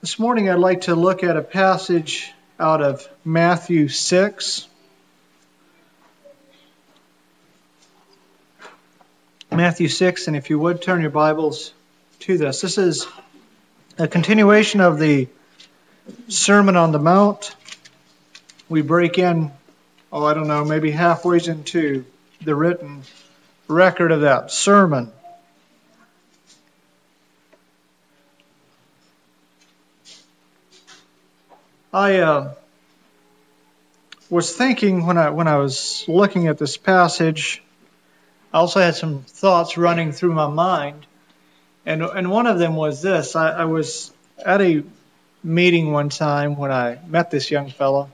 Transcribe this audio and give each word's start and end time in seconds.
This 0.00 0.16
morning 0.16 0.48
I'd 0.48 0.60
like 0.60 0.82
to 0.82 0.94
look 0.94 1.24
at 1.24 1.36
a 1.36 1.42
passage 1.42 2.32
out 2.60 2.80
of 2.80 3.08
Matthew 3.24 3.88
6. 3.88 4.68
Matthew 9.50 9.88
6, 9.88 10.28
and 10.28 10.36
if 10.36 10.50
you 10.50 10.58
would 10.60 10.82
turn 10.82 11.00
your 11.00 11.10
Bibles 11.10 11.72
to 12.20 12.38
this. 12.38 12.60
This 12.60 12.78
is 12.78 13.08
a 13.98 14.06
continuation 14.06 14.80
of 14.80 15.00
the 15.00 15.26
Sermon 16.28 16.76
on 16.76 16.92
the 16.92 17.00
Mount. 17.00 17.56
We 18.68 18.82
break 18.82 19.18
in, 19.18 19.50
oh, 20.12 20.24
I 20.24 20.32
don't 20.32 20.46
know, 20.46 20.64
maybe 20.64 20.92
halfway 20.92 21.40
into 21.44 22.04
the 22.40 22.54
written 22.54 23.02
record 23.66 24.12
of 24.12 24.20
that 24.20 24.52
sermon. 24.52 25.10
I 31.92 32.18
uh, 32.18 32.54
was 34.28 34.54
thinking 34.54 35.06
when 35.06 35.16
I 35.16 35.30
when 35.30 35.48
I 35.48 35.56
was 35.56 36.04
looking 36.06 36.46
at 36.46 36.58
this 36.58 36.76
passage, 36.76 37.62
I 38.52 38.58
also 38.58 38.80
had 38.80 38.94
some 38.94 39.22
thoughts 39.22 39.78
running 39.78 40.12
through 40.12 40.34
my 40.34 40.48
mind, 40.48 41.06
and 41.86 42.02
and 42.02 42.30
one 42.30 42.46
of 42.46 42.58
them 42.58 42.76
was 42.76 43.00
this: 43.00 43.36
I, 43.36 43.50
I 43.60 43.64
was 43.64 44.12
at 44.44 44.60
a 44.60 44.84
meeting 45.42 45.90
one 45.90 46.10
time 46.10 46.56
when 46.56 46.70
I 46.70 46.98
met 47.06 47.30
this 47.30 47.50
young 47.50 47.70
fellow, 47.70 48.10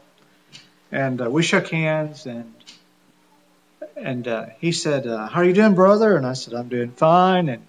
and 0.93 1.21
uh, 1.21 1.29
we 1.29 1.43
shook 1.43 1.69
hands, 1.69 2.27
and 2.27 2.55
and 3.97 4.29
uh, 4.29 4.47
he 4.61 4.71
said, 4.71 5.05
uh, 5.05 5.27
"How 5.27 5.41
are 5.41 5.45
you 5.45 5.53
doing, 5.53 5.75
brother?" 5.75 6.17
And 6.17 6.25
I 6.25 6.35
said, 6.35 6.55
"I'm 6.55 6.69
doing 6.69 6.93
fine." 6.93 7.49
And 7.49 7.63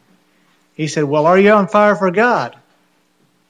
he 0.76 0.86
said, 0.88 1.06
"Well, 1.06 1.26
are 1.26 1.40
you 1.40 1.50
on 1.50 1.68
fire 1.68 1.96
for 1.96 2.12
God?" 2.12 2.56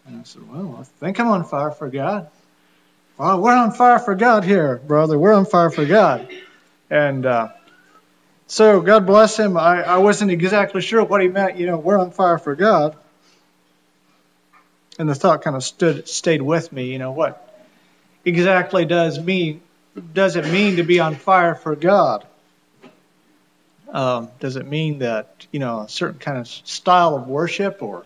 And 0.08 0.22
I 0.22 0.24
said, 0.24 0.50
"Well, 0.50 0.78
I 0.80 0.84
think 1.02 1.20
I'm 1.20 1.28
on 1.28 1.44
fire 1.44 1.72
for 1.72 1.90
God." 1.90 2.30
Well, 3.18 3.40
we're 3.40 3.56
on 3.56 3.72
fire 3.72 4.00
for 4.00 4.14
God 4.14 4.44
here, 4.44 4.76
brother. 4.76 5.18
We're 5.18 5.34
on 5.34 5.46
fire 5.46 5.70
for 5.70 5.86
God. 5.86 6.28
And 6.90 7.26
uh, 7.26 7.50
so, 8.48 8.82
God 8.82 9.06
bless 9.06 9.40
him. 9.40 9.56
I, 9.56 9.84
I 9.84 9.98
wasn't 10.00 10.32
exactly 10.32 10.82
sure 10.82 11.02
what 11.02 11.22
he 11.22 11.30
meant. 11.30 11.58
You 11.58 11.68
know, 11.68 11.78
we're 11.78 11.98
on 11.98 12.12
fire 12.12 12.38
for 12.38 12.56
God. 12.56 12.98
And 15.00 15.08
the 15.08 15.16
thought 15.16 15.44
kind 15.44 15.56
of 15.56 15.64
stood, 15.64 16.10
stayed 16.10 16.42
with 16.42 16.74
me. 16.74 16.92
You 16.92 17.00
know, 17.00 17.14
what 17.14 17.42
exactly 18.26 18.84
does 18.84 19.18
mean 19.18 19.62
does 20.14 20.36
it 20.36 20.46
mean 20.52 20.76
to 20.76 20.84
be 20.84 21.00
on 21.00 21.16
fire 21.16 21.56
for 21.56 21.76
God? 21.76 22.26
Um, 23.90 24.30
does 24.42 24.58
it 24.58 24.68
mean 24.68 25.00
that 25.00 25.48
you 25.52 25.60
know 25.60 25.82
a 25.82 25.90
certain 25.90 26.20
kind 26.20 26.38
of 26.38 26.48
style 26.48 27.16
of 27.16 27.28
worship, 27.28 27.82
or 27.82 28.04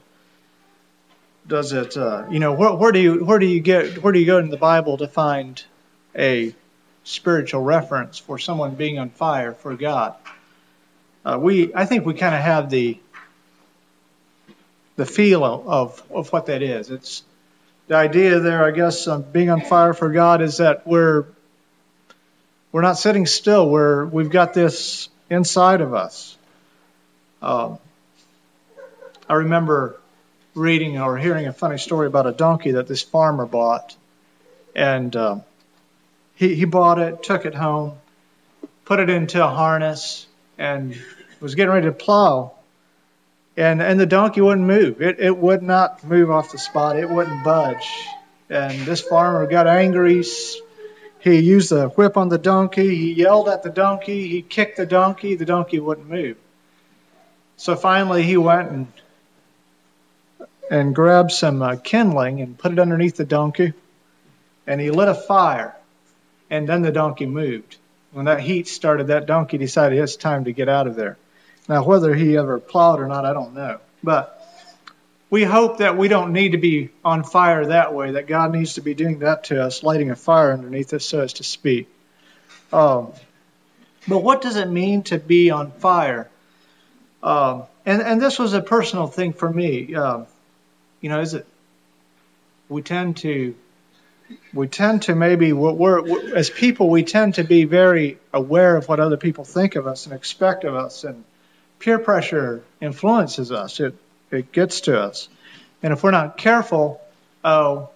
does 1.50 1.74
it 1.74 1.98
uh, 1.98 2.26
you 2.30 2.40
know 2.40 2.54
where, 2.54 2.74
where 2.74 2.92
do 2.92 3.00
you 3.00 3.26
where 3.26 3.40
do 3.40 3.48
you 3.48 3.60
get 3.60 4.02
where 4.04 4.14
do 4.14 4.20
you 4.20 4.26
go 4.26 4.38
in 4.38 4.50
the 4.50 4.58
bible 4.58 4.98
to 4.98 5.08
find 5.08 5.64
a 6.16 6.54
spiritual 7.04 7.62
reference 7.62 8.20
for 8.20 8.38
someone 8.38 8.76
being 8.76 9.00
on 9.00 9.10
fire 9.10 9.54
for 9.54 9.76
god? 9.76 10.16
Uh, 11.26 11.38
we 11.42 11.74
i 11.74 11.86
think 11.86 12.06
we 12.06 12.14
kind 12.14 12.36
of 12.36 12.42
have 12.42 12.70
the 12.70 12.98
the 14.96 15.06
feel 15.06 15.44
of 15.44 16.02
of 16.12 16.32
what 16.32 16.46
that 16.46 16.62
is. 16.62 16.92
It's 16.92 17.24
the 17.88 17.96
idea 17.96 18.40
there 18.40 18.64
i 18.64 18.72
guess 18.72 19.08
um, 19.08 19.24
being 19.24 19.50
on 19.50 19.62
fire 19.62 19.94
for 19.94 20.12
god 20.12 20.44
is 20.44 20.58
that 20.58 20.86
we're 20.86 21.26
we're 22.72 22.84
not 22.84 23.00
sitting 23.00 23.26
still. 23.26 23.68
We're 23.68 24.06
we've 24.06 24.30
got 24.30 24.54
this 24.54 25.10
inside 25.32 25.82
of 25.82 25.96
us. 25.96 26.38
Um, 27.42 27.80
i 29.28 29.34
remember 29.34 29.99
reading 30.60 31.00
or 31.00 31.18
hearing 31.18 31.48
a 31.48 31.54
funny 31.54 31.78
story 31.78 32.08
about 32.08 32.28
a 32.28 32.32
donkey 32.32 32.72
that 32.72 32.88
this 32.88 33.02
farmer 33.02 33.46
bought. 33.46 33.96
And 34.76 35.16
uh, 35.16 35.40
he, 36.36 36.54
he 36.56 36.66
bought 36.66 37.00
it, 37.00 37.24
took 37.24 37.46
it 37.46 37.56
home, 37.56 37.94
put 38.86 39.00
it 39.00 39.10
into 39.10 39.44
a 39.44 39.48
harness, 39.48 40.28
and 40.58 40.96
was 41.40 41.56
getting 41.56 41.74
ready 41.74 41.88
to 41.88 41.94
plow. 41.94 42.54
And, 43.58 43.82
and 43.82 44.00
the 44.00 44.06
donkey 44.06 44.42
wouldn't 44.42 44.68
move. 44.68 45.02
It, 45.02 45.20
it 45.20 45.36
would 45.36 45.64
not 45.64 46.04
move 46.04 46.30
off 46.30 46.52
the 46.52 46.58
spot. 46.58 46.98
It 46.98 47.10
wouldn't 47.10 47.44
budge. 47.44 47.90
And 48.50 48.80
this 48.82 49.02
farmer 49.02 49.48
got 49.48 49.68
angry. 49.68 50.24
He 51.20 51.40
used 51.40 51.72
a 51.72 51.88
whip 51.90 52.16
on 52.16 52.30
the 52.30 52.38
donkey. 52.38 52.96
He 52.96 53.14
yelled 53.14 53.50
at 53.50 53.64
the 53.64 53.70
donkey. 53.70 54.28
He 54.28 54.42
kicked 54.42 54.78
the 54.78 54.86
donkey. 54.86 55.36
The 55.36 55.46
donkey 55.46 55.80
wouldn't 55.80 56.08
move. 56.10 56.38
So 57.58 57.76
finally, 57.76 58.24
he 58.24 58.38
went 58.38 58.72
and 58.72 58.88
and 60.70 60.94
grabbed 60.94 61.32
some 61.32 61.62
uh, 61.62 61.76
kindling 61.76 62.42
and 62.42 62.58
put 62.58 62.72
it 62.72 62.80
underneath 62.80 63.18
the 63.18 63.26
donkey, 63.26 63.74
and 64.68 64.80
he 64.80 64.92
lit 64.92 65.08
a 65.08 65.16
fire, 65.16 65.76
and 66.50 66.70
then 66.70 66.82
the 66.82 66.92
donkey 66.92 67.26
moved. 67.26 67.78
When 68.12 68.26
that 68.26 68.40
heat 68.40 68.68
started, 68.68 69.08
that 69.08 69.26
donkey 69.26 69.58
decided 69.58 70.00
it's 70.00 70.16
time 70.16 70.46
to 70.46 70.52
get 70.52 70.70
out 70.70 70.88
of 70.88 70.96
there. 70.96 71.18
Now, 71.68 71.84
whether 71.84 72.14
he 72.14 72.38
ever 72.38 72.60
plowed 72.60 73.00
or 73.00 73.08
not, 73.08 73.26
I 73.26 73.34
don't 73.34 73.54
know. 73.54 73.80
But 74.04 74.36
we 75.30 75.44
hope 75.44 75.78
that 75.78 75.98
we 75.98 76.08
don't 76.08 76.34
need 76.34 76.54
to 76.54 76.58
be 76.58 76.90
on 77.06 77.24
fire 77.24 77.68
that 77.68 77.94
way, 77.94 78.12
that 78.12 78.28
God 78.28 78.52
needs 78.52 78.76
to 78.76 78.82
be 78.82 78.96
doing 78.96 79.20
that 79.20 79.46
to 79.46 79.64
us, 79.64 79.84
lighting 79.84 80.10
a 80.10 80.16
fire 80.16 80.52
underneath 80.52 80.94
us, 80.94 81.06
so 81.06 81.22
as 81.22 81.34
to 81.34 81.44
speak. 81.44 81.88
Um, 82.74 83.14
but 84.08 84.24
what 84.24 84.42
does 84.42 84.56
it 84.56 84.68
mean 84.68 85.04
to 85.04 85.20
be 85.20 85.52
on 85.52 85.72
fire? 85.72 86.30
Um, 87.22 87.64
and, 87.86 88.02
and 88.02 88.22
this 88.22 88.40
was 88.40 88.54
a 88.54 88.62
personal 88.62 89.08
thing 89.08 89.34
for 89.34 89.52
me. 89.52 89.94
Um, 89.94 90.26
you 91.02 91.10
know, 91.10 91.22
is 91.22 91.34
it? 91.34 91.46
We 92.68 92.82
tend 92.82 93.18
to, 93.18 93.56
we 94.54 94.68
tend 94.68 95.04
to 95.04 95.16
maybe 95.16 95.54
we're, 95.54 95.74
we're, 95.74 96.36
as 96.36 96.50
people 96.50 96.90
we 96.90 97.04
tend 97.04 97.36
to 97.36 97.44
be 97.44 97.66
very 97.66 98.18
aware 98.32 98.76
of 98.76 98.88
what 98.88 99.00
other 99.00 99.18
people 99.18 99.44
think 99.44 99.76
of 99.76 99.88
us 99.88 100.06
and 100.06 100.14
expect 100.14 100.64
of 100.64 100.76
us, 100.76 101.04
and 101.04 101.24
peer 101.80 102.00
pressure 102.00 102.64
influences 102.82 103.52
us. 103.52 103.80
It 103.80 103.96
it 104.32 104.52
gets 104.52 104.82
to 104.82 105.00
us, 105.00 105.28
and 105.82 105.92
if 105.94 106.04
we're 106.04 106.12
not 106.12 106.38
careful, 106.38 107.02
oh, 107.44 107.90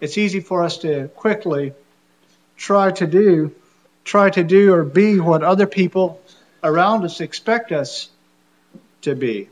it's 0.00 0.18
easy 0.18 0.40
for 0.40 0.62
us 0.62 0.78
to 0.78 1.08
quickly 1.08 1.72
try 2.56 2.92
to 2.92 3.06
do, 3.06 3.52
try 4.04 4.30
to 4.30 4.44
do 4.44 4.72
or 4.72 4.84
be 4.84 5.18
what 5.18 5.42
other 5.42 5.66
people 5.66 6.20
around 6.62 7.04
us 7.04 7.20
expect 7.20 7.72
us 7.72 8.08
to 9.02 9.16
be 9.16 9.48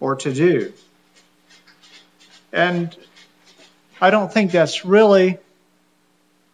or 0.00 0.16
to 0.16 0.32
do. 0.32 0.72
And 2.56 2.96
I 4.00 4.08
don't 4.08 4.32
think 4.32 4.50
that's 4.50 4.86
really 4.86 5.38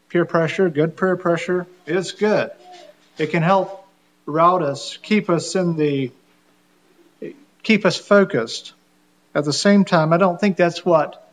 peer 0.08 0.24
pressure. 0.24 0.68
Good 0.68 0.96
peer 0.96 1.16
pressure 1.16 1.68
is 1.86 2.10
good. 2.10 2.50
It 3.18 3.28
can 3.28 3.44
help 3.44 3.86
route 4.26 4.62
us, 4.62 4.96
keep 4.96 5.30
us 5.30 5.54
in 5.54 5.76
the, 5.76 6.10
keep 7.62 7.86
us 7.86 7.96
focused. 7.96 8.72
At 9.32 9.44
the 9.44 9.52
same 9.52 9.84
time, 9.84 10.12
I 10.12 10.16
don't 10.16 10.40
think 10.40 10.56
that's 10.56 10.84
what, 10.84 11.30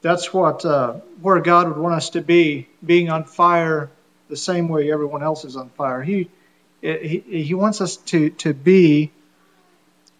that's 0.00 0.32
what, 0.32 0.64
uh, 0.64 0.94
where 1.20 1.40
God 1.40 1.68
would 1.68 1.76
want 1.76 1.94
us 1.94 2.10
to 2.10 2.22
be, 2.22 2.66
being 2.84 3.10
on 3.10 3.24
fire 3.24 3.90
the 4.30 4.36
same 4.36 4.68
way 4.68 4.90
everyone 4.90 5.22
else 5.22 5.44
is 5.44 5.54
on 5.54 5.68
fire. 5.68 6.02
He, 6.02 6.30
he, 6.80 7.22
he 7.28 7.52
wants 7.52 7.82
us 7.82 7.96
to, 7.96 8.30
to 8.30 8.54
be, 8.54 9.10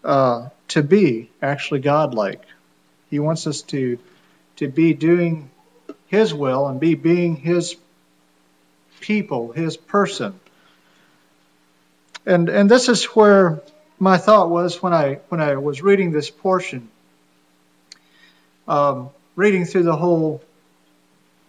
uh, 0.03 0.49
to 0.67 0.83
be 0.83 1.31
actually 1.41 1.79
godlike. 1.79 2.43
He 3.09 3.19
wants 3.19 3.47
us 3.47 3.61
to, 3.63 3.97
to 4.57 4.67
be 4.67 4.93
doing 4.93 5.49
His 6.07 6.33
will 6.33 6.67
and 6.67 6.79
be 6.79 6.95
being 6.95 7.35
His 7.35 7.75
people, 8.99 9.51
His 9.51 9.77
person. 9.77 10.39
And, 12.25 12.49
and 12.49 12.69
this 12.69 12.89
is 12.89 13.05
where 13.05 13.61
my 13.97 14.17
thought 14.17 14.49
was 14.49 14.81
when 14.81 14.93
I, 14.93 15.15
when 15.29 15.41
I 15.41 15.55
was 15.55 15.81
reading 15.81 16.11
this 16.11 16.29
portion. 16.29 16.89
Um, 18.67 19.09
reading 19.35 19.65
through 19.65 19.83
the 19.83 19.95
whole 19.95 20.43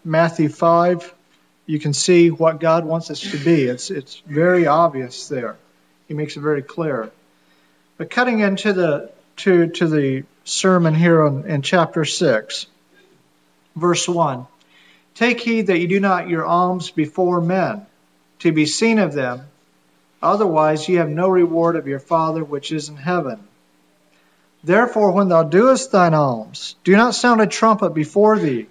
Matthew 0.05 0.49
5, 0.49 1.15
you 1.67 1.79
can 1.79 1.93
see 1.93 2.31
what 2.31 2.59
God 2.59 2.85
wants 2.85 3.11
us 3.11 3.21
to 3.21 3.39
be. 3.39 3.65
It's, 3.65 3.91
it's 3.91 4.23
very 4.27 4.67
obvious 4.67 5.29
there. 5.29 5.57
He 6.09 6.15
makes 6.15 6.37
it 6.37 6.41
very 6.41 6.63
clear. 6.63 7.11
But 7.99 8.11
cutting 8.11 8.41
into 8.41 8.73
the 8.73 9.13
to, 9.37 9.69
to 9.69 9.89
the 9.89 10.25
sermon 10.45 10.95
here 10.95 11.23
on, 11.23 11.47
in 11.47 11.63
chapter 11.63 12.05
6, 12.05 12.67
verse 13.77 14.09
1. 14.09 14.47
Take 15.15 15.41
heed 15.41 15.67
that 15.69 15.79
you 15.79 15.89
do 15.89 16.01
not 16.01 16.29
your 16.29 16.45
alms 16.45 16.91
before 16.91 17.41
men, 17.41 17.87
to 18.41 18.53
be 18.53 18.67
seen 18.67 18.99
of 18.99 19.13
them. 19.13 19.43
Otherwise, 20.23 20.89
ye 20.89 20.97
have 20.97 21.09
no 21.09 21.29
reward 21.29 21.77
of 21.77 21.87
your 21.87 21.99
Father 21.99 22.45
which 22.45 22.73
is 22.73 22.89
in 22.89 22.97
heaven. 22.97 23.41
Therefore, 24.63 25.13
when 25.13 25.29
thou 25.29 25.43
doest 25.43 25.93
thine 25.93 26.15
alms, 26.15 26.75
do 26.85 26.95
not 26.95 27.15
sound 27.15 27.41
a 27.41 27.47
trumpet 27.47 27.91
before 27.91 28.39
thee, 28.39 28.67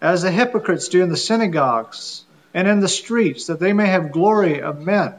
as 0.00 0.22
the 0.22 0.30
hypocrites 0.30 0.88
do 0.88 1.02
in 1.02 1.10
the 1.10 1.16
synagogues 1.16 2.24
and 2.54 2.68
in 2.68 2.80
the 2.80 2.88
streets, 2.88 3.46
that 3.46 3.60
they 3.60 3.72
may 3.72 3.86
have 3.86 4.12
glory 4.12 4.62
of 4.62 4.80
men. 4.80 5.14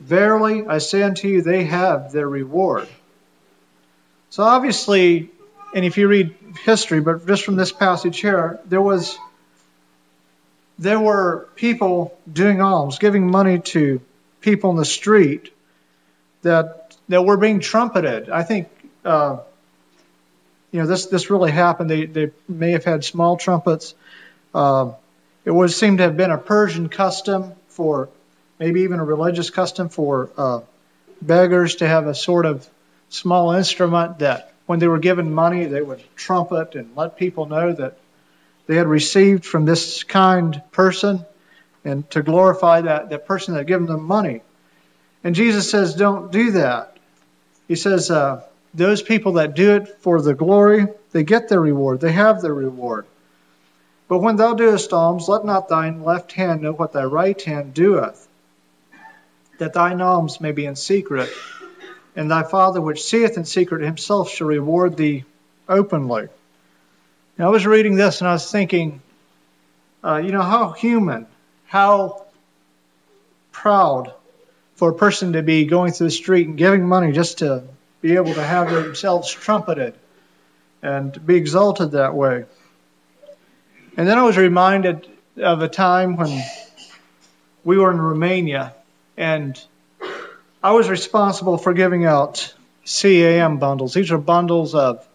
Verily, 0.00 0.64
I 0.66 0.78
say 0.78 1.02
unto 1.02 1.28
you, 1.28 1.42
they 1.42 1.64
have 1.64 2.12
their 2.12 2.28
reward. 2.28 2.88
So 4.32 4.44
obviously, 4.44 5.28
and 5.74 5.84
if 5.84 5.98
you 5.98 6.08
read 6.08 6.34
history, 6.64 7.00
but 7.00 7.26
just 7.26 7.44
from 7.44 7.56
this 7.56 7.70
passage 7.70 8.18
here, 8.18 8.60
there 8.64 8.80
was 8.80 9.18
there 10.78 10.98
were 10.98 11.50
people 11.54 12.16
doing 12.32 12.62
alms, 12.62 12.98
giving 12.98 13.30
money 13.30 13.58
to 13.58 14.00
people 14.40 14.70
in 14.70 14.76
the 14.76 14.86
street 14.86 15.52
that 16.40 16.96
that 17.10 17.26
were 17.26 17.36
being 17.36 17.60
trumpeted. 17.60 18.30
I 18.30 18.42
think 18.42 18.68
uh, 19.04 19.40
you 20.70 20.80
know 20.80 20.86
this 20.86 21.04
this 21.04 21.28
really 21.28 21.50
happened. 21.50 21.90
They 21.90 22.06
they 22.06 22.30
may 22.48 22.70
have 22.70 22.84
had 22.84 23.04
small 23.04 23.36
trumpets. 23.36 23.94
Uh, 24.54 24.92
it 25.44 25.50
was 25.50 25.76
seemed 25.76 25.98
to 25.98 26.04
have 26.04 26.16
been 26.16 26.30
a 26.30 26.38
Persian 26.38 26.88
custom 26.88 27.52
for 27.68 28.08
maybe 28.58 28.80
even 28.80 28.98
a 28.98 29.04
religious 29.04 29.50
custom 29.50 29.90
for 29.90 30.30
uh, 30.38 30.60
beggars 31.20 31.76
to 31.76 31.86
have 31.86 32.06
a 32.06 32.14
sort 32.14 32.46
of 32.46 32.66
small 33.12 33.52
instrument 33.52 34.20
that 34.20 34.52
when 34.66 34.78
they 34.78 34.88
were 34.88 34.98
given 34.98 35.32
money 35.32 35.66
they 35.66 35.82
would 35.82 36.02
trumpet 36.16 36.74
and 36.74 36.96
let 36.96 37.16
people 37.16 37.46
know 37.46 37.72
that 37.72 37.98
they 38.66 38.76
had 38.76 38.86
received 38.86 39.44
from 39.44 39.64
this 39.64 40.02
kind 40.02 40.62
person 40.72 41.24
and 41.84 42.08
to 42.10 42.22
glorify 42.22 42.80
that, 42.80 43.10
that 43.10 43.26
person 43.26 43.54
that 43.54 43.60
had 43.60 43.66
given 43.66 43.86
them 43.86 44.04
money. 44.04 44.40
And 45.24 45.34
Jesus 45.34 45.70
says, 45.70 45.94
don't 45.94 46.32
do 46.32 46.52
that. 46.52 46.96
He 47.68 47.76
says, 47.76 48.10
uh, 48.10 48.42
those 48.74 49.02
people 49.02 49.34
that 49.34 49.54
do 49.54 49.76
it 49.76 50.00
for 50.00 50.22
the 50.22 50.34
glory, 50.34 50.86
they 51.10 51.24
get 51.24 51.48
their 51.48 51.60
reward. 51.60 52.00
They 52.00 52.12
have 52.12 52.40
their 52.40 52.54
reward. 52.54 53.06
But 54.08 54.18
when 54.18 54.36
thou 54.36 54.54
doest 54.54 54.92
alms, 54.92 55.28
let 55.28 55.44
not 55.44 55.68
thine 55.68 56.02
left 56.02 56.32
hand 56.32 56.62
know 56.62 56.72
what 56.72 56.92
thy 56.92 57.04
right 57.04 57.40
hand 57.40 57.74
doeth, 57.74 58.28
that 59.58 59.72
thine 59.72 60.00
alms 60.00 60.40
may 60.40 60.52
be 60.52 60.66
in 60.66 60.76
secret, 60.76 61.30
and 62.14 62.30
thy 62.30 62.42
Father 62.42 62.80
which 62.80 63.02
seeth 63.02 63.36
in 63.36 63.44
secret 63.44 63.82
himself 63.82 64.30
shall 64.30 64.46
reward 64.46 64.96
thee 64.96 65.24
openly. 65.68 66.28
I 67.38 67.48
was 67.48 67.66
reading 67.66 67.96
this 67.96 68.20
and 68.20 68.28
I 68.28 68.34
was 68.34 68.50
thinking, 68.50 69.00
uh, 70.04 70.16
you 70.16 70.30
know, 70.30 70.42
how 70.42 70.70
human, 70.72 71.26
how 71.66 72.26
proud 73.50 74.12
for 74.76 74.90
a 74.90 74.94
person 74.94 75.32
to 75.32 75.42
be 75.42 75.64
going 75.64 75.92
through 75.92 76.08
the 76.08 76.12
street 76.12 76.46
and 76.46 76.56
giving 76.56 76.86
money 76.86 77.12
just 77.12 77.38
to 77.38 77.64
be 78.00 78.14
able 78.14 78.34
to 78.34 78.42
have 78.42 78.70
themselves 78.70 79.30
trumpeted 79.30 79.94
and 80.82 81.24
be 81.26 81.36
exalted 81.36 81.92
that 81.92 82.14
way. 82.14 82.44
And 83.96 84.08
then 84.08 84.18
I 84.18 84.22
was 84.22 84.36
reminded 84.36 85.08
of 85.36 85.62
a 85.62 85.68
time 85.68 86.16
when 86.16 86.42
we 87.64 87.78
were 87.78 87.90
in 87.90 88.00
Romania 88.00 88.74
and 89.16 89.62
I 90.62 90.72
was 90.72 90.88
responsible 90.88 91.58
for 91.58 91.72
giving 91.72 92.04
out 92.04 92.54
CAM 92.84 93.58
bundles. 93.58 93.94
These 93.94 94.12
are 94.12 94.18
bundles 94.18 94.74
of, 94.74 95.06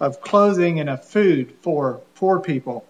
of 0.00 0.22
clothing 0.22 0.80
and 0.80 0.88
of 0.88 1.04
food 1.04 1.52
for 1.60 2.00
poor 2.14 2.40
people. 2.40 2.86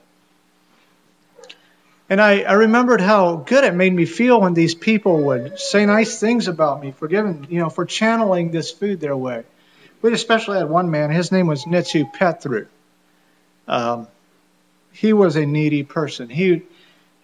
And 2.08 2.20
I, 2.20 2.42
I 2.42 2.52
remembered 2.52 3.00
how 3.00 3.36
good 3.36 3.64
it 3.64 3.74
made 3.74 3.92
me 3.92 4.04
feel 4.04 4.40
when 4.40 4.54
these 4.54 4.74
people 4.74 5.24
would 5.24 5.58
say 5.58 5.86
nice 5.86 6.20
things 6.20 6.46
about 6.46 6.80
me 6.80 6.92
for 6.92 7.08
giving, 7.08 7.48
you 7.50 7.58
know, 7.58 7.70
for 7.70 7.84
channeling 7.84 8.52
this 8.52 8.70
food 8.70 9.00
their 9.00 9.16
way. 9.16 9.42
We 10.00 10.12
especially 10.12 10.58
had 10.58 10.68
one 10.68 10.90
man, 10.90 11.10
his 11.10 11.32
name 11.32 11.46
was 11.46 11.64
Nitsu 11.64 12.12
Petru. 12.12 12.66
Um, 13.66 14.06
he 14.92 15.12
was 15.12 15.34
a 15.34 15.46
needy 15.46 15.82
person. 15.82 16.28
He, 16.28 16.62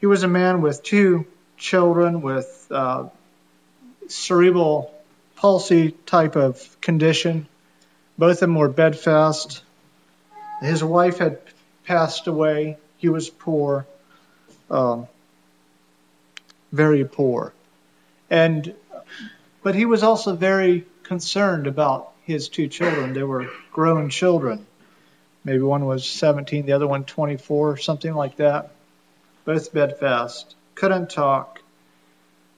he 0.01 0.07
was 0.07 0.25
a 0.25 0.29
man 0.29 0.63
with 0.63 0.83
two 0.83 1.27
children 1.59 2.23
with 2.23 2.67
uh, 2.71 3.05
cerebral 4.11 4.95
palsy 5.37 5.93
type 6.07 6.37
of 6.37 6.81
condition. 6.81 7.47
Both 8.19 8.37
of 8.37 8.41
them 8.41 8.55
were 8.55 8.69
bedfast. 8.69 9.63
His 10.61 10.85
wife 10.85 11.19
had 11.19 11.39
passed 11.85 12.27
away. 12.27 12.77
He 12.99 13.09
was 13.09 13.31
poor 13.31 13.87
um, 14.71 15.09
very 16.73 17.05
poor. 17.05 17.53
And 18.31 18.75
but 19.63 19.75
he 19.75 19.85
was 19.85 20.03
also 20.03 20.35
very 20.35 20.87
concerned 21.03 21.67
about 21.67 22.13
his 22.25 22.49
two 22.49 22.69
children. 22.69 23.13
They 23.13 23.25
were 23.25 23.51
grown 23.73 24.09
children. 24.09 24.67
Maybe 25.45 25.61
one 25.61 25.87
was 25.87 26.09
17, 26.09 26.67
the 26.67 26.73
other 26.73 26.87
one 26.87 27.05
24, 27.05 27.79
something 27.79 28.15
like 28.15 28.37
that. 28.37 28.71
Both 29.45 29.73
bedfast, 29.73 30.55
couldn't 30.75 31.11
talk, 31.11 31.61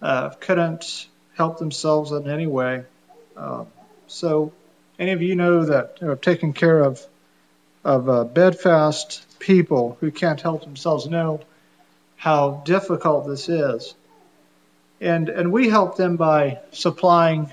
uh, 0.00 0.30
couldn't 0.30 1.06
help 1.34 1.58
themselves 1.58 2.12
in 2.12 2.28
any 2.28 2.46
way. 2.46 2.84
Uh, 3.36 3.64
so, 4.06 4.52
any 4.98 5.12
of 5.12 5.22
you 5.22 5.34
know 5.34 5.64
that 5.64 5.98
you 6.00 6.06
know, 6.06 6.14
taking 6.14 6.52
care 6.52 6.80
of 6.80 7.04
of 7.84 8.08
uh, 8.08 8.24
bedfast 8.24 9.24
people 9.38 9.96
who 10.00 10.10
can't 10.10 10.40
help 10.40 10.62
themselves 10.62 11.06
know 11.06 11.40
how 12.16 12.62
difficult 12.64 13.26
this 13.26 13.48
is. 13.48 13.94
And, 15.00 15.28
and 15.28 15.50
we 15.50 15.68
help 15.68 15.96
them 15.96 16.16
by 16.16 16.60
supplying 16.70 17.52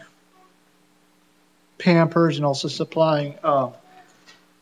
Pampers 1.80 2.38
and 2.38 2.46
also 2.46 2.68
supplying 2.68 3.36
uh, 3.44 3.72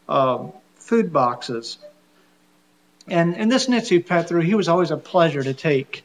uh, 0.08 0.48
food 0.76 1.12
boxes. 1.12 1.78
And, 3.10 3.36
and 3.36 3.52
this 3.52 3.68
Nitsu 3.68 4.06
Petru, 4.06 4.40
he 4.40 4.56
was 4.56 4.70
always 4.70 4.92
a 4.92 4.98
pleasure 4.98 5.44
to 5.44 5.54
take 5.54 6.04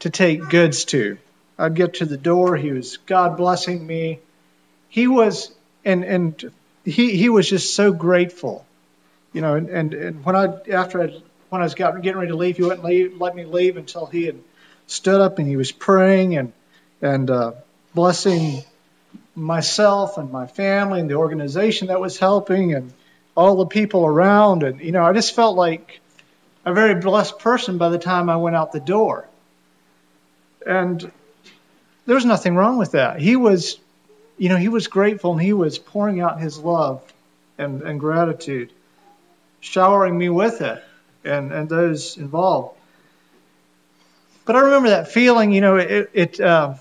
to 0.00 0.10
take 0.10 0.48
goods 0.48 0.84
to. 0.84 1.18
I'd 1.58 1.74
get 1.74 1.94
to 1.94 2.04
the 2.04 2.16
door, 2.16 2.56
he 2.56 2.70
was 2.70 2.98
God 2.98 3.36
blessing 3.36 3.84
me. 3.86 4.20
He 4.88 5.08
was 5.08 5.52
and 5.84 6.04
and 6.04 6.52
he 6.84 7.16
he 7.16 7.28
was 7.28 7.48
just 7.48 7.74
so 7.74 7.92
grateful. 7.92 8.64
You 9.32 9.42
know, 9.42 9.54
and, 9.54 9.68
and, 9.68 9.94
and 9.94 10.24
when 10.24 10.36
I 10.36 10.46
after 10.70 11.02
I 11.02 11.20
when 11.50 11.60
I 11.60 11.64
was 11.64 11.74
getting 11.74 12.16
ready 12.16 12.28
to 12.28 12.36
leave, 12.36 12.56
he 12.56 12.62
wouldn't 12.62 12.84
leave, 12.84 13.20
let 13.20 13.34
me 13.34 13.44
leave 13.44 13.76
until 13.76 14.06
he 14.06 14.24
had 14.26 14.38
stood 14.86 15.20
up 15.20 15.38
and 15.38 15.48
he 15.48 15.56
was 15.56 15.72
praying 15.72 16.36
and 16.36 16.52
and 17.02 17.30
uh, 17.30 17.52
blessing 17.94 18.62
myself 19.34 20.18
and 20.18 20.30
my 20.30 20.46
family 20.46 21.00
and 21.00 21.08
the 21.08 21.14
organization 21.14 21.88
that 21.88 22.00
was 22.00 22.18
helping 22.18 22.74
and 22.74 22.92
all 23.36 23.56
the 23.56 23.66
people 23.66 24.04
around. 24.04 24.62
And 24.62 24.80
you 24.80 24.92
know, 24.92 25.04
I 25.04 25.12
just 25.12 25.34
felt 25.34 25.56
like 25.56 26.00
a 26.64 26.72
very 26.72 27.00
blessed 27.00 27.38
person 27.38 27.78
by 27.78 27.88
the 27.88 27.98
time 27.98 28.28
I 28.28 28.36
went 28.36 28.56
out 28.56 28.72
the 28.72 28.80
door. 28.80 29.28
And 30.66 31.10
there 32.08 32.14
was 32.14 32.24
nothing 32.24 32.56
wrong 32.56 32.78
with 32.78 32.92
that. 32.92 33.20
He 33.20 33.36
was, 33.36 33.78
you 34.38 34.48
know, 34.48 34.56
he 34.56 34.70
was 34.70 34.86
grateful 34.86 35.32
and 35.32 35.42
he 35.42 35.52
was 35.52 35.78
pouring 35.78 36.22
out 36.22 36.40
his 36.40 36.58
love 36.58 37.02
and, 37.58 37.82
and 37.82 38.00
gratitude, 38.00 38.72
showering 39.60 40.16
me 40.16 40.30
with 40.30 40.62
it 40.62 40.82
and, 41.22 41.52
and 41.52 41.68
those 41.68 42.16
involved. 42.16 42.78
But 44.46 44.56
I 44.56 44.60
remember 44.60 44.88
that 44.88 45.12
feeling, 45.12 45.52
you 45.52 45.60
know, 45.60 45.76
it, 45.76 46.10
it 46.14 46.40
uh, 46.40 46.76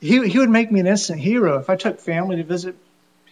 he, 0.00 0.28
he 0.28 0.38
would 0.38 0.50
make 0.50 0.70
me 0.70 0.78
an 0.78 0.86
instant 0.86 1.18
hero 1.18 1.58
if 1.58 1.68
I 1.68 1.74
took 1.74 1.98
family 1.98 2.36
to 2.36 2.44
visit 2.44 2.76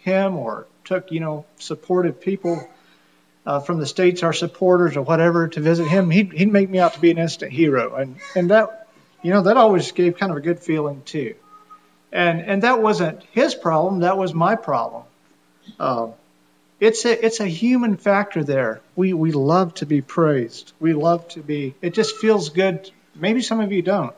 him 0.01 0.35
or 0.35 0.67
took, 0.83 1.13
you 1.13 1.21
know, 1.21 1.45
supportive 1.57 2.19
people 2.19 2.67
uh, 3.45 3.61
from 3.61 3.79
the 3.79 3.85
states, 3.85 4.23
our 4.23 4.33
supporters 4.33 4.97
or 4.97 5.03
whatever, 5.03 5.47
to 5.47 5.61
visit 5.61 5.87
him. 5.87 6.09
He'd, 6.09 6.33
he'd 6.33 6.51
make 6.51 6.69
me 6.69 6.79
out 6.79 6.95
to 6.95 6.99
be 6.99 7.11
an 7.11 7.17
instant 7.17 7.53
hero. 7.53 7.95
And, 7.95 8.17
and 8.35 8.51
that, 8.51 8.82
you 9.23 9.31
know, 9.31 9.43
that 9.43 9.57
always 9.57 9.91
gave 9.91 10.17
kind 10.17 10.31
of 10.31 10.37
a 10.37 10.41
good 10.41 10.59
feeling 10.59 11.01
too. 11.03 11.35
And, 12.11 12.41
and 12.41 12.61
that 12.63 12.81
wasn't 12.81 13.23
his 13.31 13.55
problem, 13.55 14.01
that 14.01 14.17
was 14.17 14.33
my 14.33 14.55
problem. 14.55 15.03
Uh, 15.79 16.09
it's 16.79 17.05
a 17.05 17.25
it's 17.25 17.39
a 17.39 17.47
human 17.47 17.95
factor 17.95 18.43
there. 18.43 18.81
We 18.95 19.13
we 19.13 19.31
love 19.31 19.73
to 19.75 19.85
be 19.85 20.01
praised. 20.01 20.73
We 20.81 20.91
love 20.91 21.25
to 21.29 21.39
be. 21.39 21.75
It 21.81 21.93
just 21.93 22.17
feels 22.17 22.49
good. 22.49 22.91
Maybe 23.15 23.41
some 23.41 23.61
of 23.61 23.71
you 23.71 23.81
don't, 23.81 24.13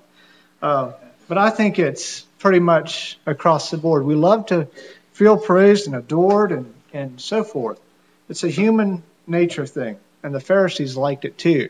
uh, 0.63 0.93
but 1.27 1.37
I 1.37 1.51
think 1.51 1.77
it's 1.77 2.21
pretty 2.39 2.59
much 2.59 3.19
across 3.27 3.69
the 3.69 3.77
board. 3.77 4.03
We 4.03 4.15
love 4.15 4.47
to 4.47 4.67
feel 5.13 5.37
praised 5.37 5.85
and 5.85 5.95
adored 5.95 6.51
and 6.51 6.73
and 6.91 7.21
so 7.21 7.43
forth. 7.43 7.79
It's 8.29 8.43
a 8.43 8.49
human 8.49 9.03
nature 9.27 9.67
thing, 9.67 9.97
and 10.23 10.33
the 10.33 10.39
Pharisees 10.39 10.97
liked 10.97 11.25
it 11.25 11.37
too. 11.37 11.69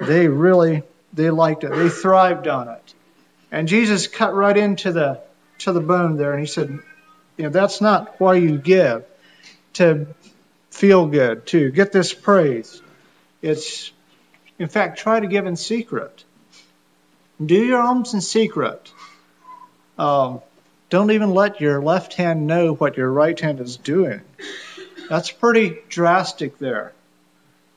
They 0.00 0.28
really 0.28 0.84
they 1.18 1.30
liked 1.30 1.64
it. 1.64 1.72
They 1.72 1.90
thrived 1.90 2.48
on 2.48 2.68
it. 2.68 2.94
And 3.52 3.68
Jesus 3.68 4.06
cut 4.06 4.34
right 4.34 4.56
into 4.56 4.92
the 4.92 5.20
to 5.58 5.72
the 5.72 5.80
bone 5.80 6.16
there, 6.16 6.32
and 6.32 6.40
he 6.40 6.46
said, 6.46 6.78
you 7.36 7.44
know, 7.44 7.50
that's 7.50 7.80
not 7.80 8.20
why 8.20 8.34
you 8.34 8.58
give 8.58 9.04
to 9.74 10.06
feel 10.70 11.06
good, 11.06 11.46
to 11.46 11.70
get 11.70 11.92
this 11.92 12.14
praise. 12.14 12.80
It's, 13.42 13.92
in 14.58 14.68
fact, 14.68 14.98
try 14.98 15.18
to 15.18 15.26
give 15.26 15.46
in 15.46 15.56
secret. 15.56 16.24
Do 17.44 17.56
your 17.56 17.80
alms 17.80 18.14
in 18.14 18.20
secret. 18.20 18.92
Um, 19.98 20.40
don't 20.90 21.10
even 21.10 21.30
let 21.30 21.60
your 21.60 21.82
left 21.82 22.14
hand 22.14 22.46
know 22.46 22.72
what 22.74 22.96
your 22.96 23.10
right 23.10 23.38
hand 23.38 23.60
is 23.60 23.76
doing. 23.76 24.20
That's 25.08 25.30
pretty 25.30 25.78
drastic 25.88 26.58
there. 26.58 26.92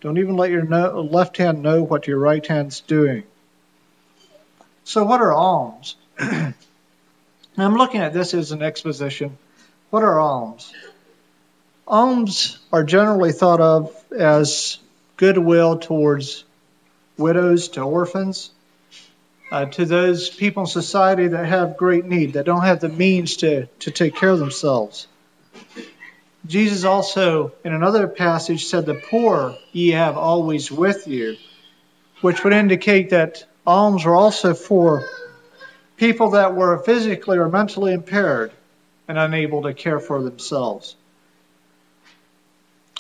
Don't 0.02 0.18
even 0.18 0.36
let 0.36 0.50
your 0.50 0.64
no, 0.64 1.02
left 1.02 1.38
hand 1.38 1.62
know 1.62 1.84
what 1.84 2.08
your 2.08 2.20
right 2.20 2.46
hand's 2.46 2.82
doing. 2.82 3.24
So, 4.84 5.04
what 5.04 5.22
are 5.22 5.34
alms? 5.34 5.96
I'm 6.20 6.56
looking 7.76 8.02
at 8.02 8.14
this 8.14 8.34
as 8.34 8.52
an 8.52 8.62
exposition. 8.62 9.38
What 9.90 10.04
are 10.04 10.20
alms? 10.20 10.74
alms 11.92 12.58
are 12.72 12.84
generally 12.84 13.34
thought 13.34 13.60
of 13.60 13.94
as 14.18 14.80
goodwill 15.18 15.78
towards 15.78 16.46
widows, 17.18 17.68
to 17.70 17.82
orphans, 17.82 18.50
uh, 19.52 19.66
to 19.66 19.86
those 19.86 20.30
people 20.30 20.64
in 20.64 20.68
society 20.68 21.28
that 21.28 21.46
have 21.46 21.78
great 21.78 22.06
need, 22.06 22.34
that 22.34 22.46
don't 22.46 22.64
have 22.64 22.80
the 22.80 22.90
means 22.90 23.38
to, 23.38 23.66
to 23.80 23.92
take 23.92 24.16
care 24.16 24.30
of 24.30 24.40
themselves. 24.40 25.08
Jesus 26.48 26.86
also, 26.86 27.52
in 27.64 27.74
another 27.74 28.08
passage, 28.08 28.66
said, 28.66 28.86
The 28.86 28.96
poor 28.96 29.56
ye 29.74 29.92
have 29.92 30.18
always 30.18 30.72
with 30.72 31.08
you, 31.08 31.36
which 32.22 32.44
would 32.44 32.54
indicate 32.54 33.12
that 33.12 33.44
alms 33.66 34.06
were 34.06 34.16
also 34.16 34.54
for 34.54 35.06
people 35.98 36.32
that 36.32 36.56
were 36.56 36.80
physically 36.80 37.38
or 37.38 37.50
mentally 37.50 37.94
impaired 37.94 38.52
and 39.08 39.18
unable 39.18 39.64
to 39.64 39.74
care 39.74 40.00
for 40.00 40.22
themselves. 40.22 40.96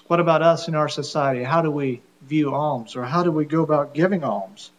What 0.07 0.19
about 0.19 0.41
us 0.41 0.67
in 0.67 0.75
our 0.75 0.89
society? 0.89 1.43
How 1.43 1.61
do 1.61 1.71
we 1.71 2.01
view 2.21 2.53
alms 2.53 2.95
or 2.95 3.03
how 3.03 3.23
do 3.23 3.31
we 3.31 3.45
go 3.45 3.63
about 3.63 3.93
giving 3.93 4.23
alms? 4.23 4.71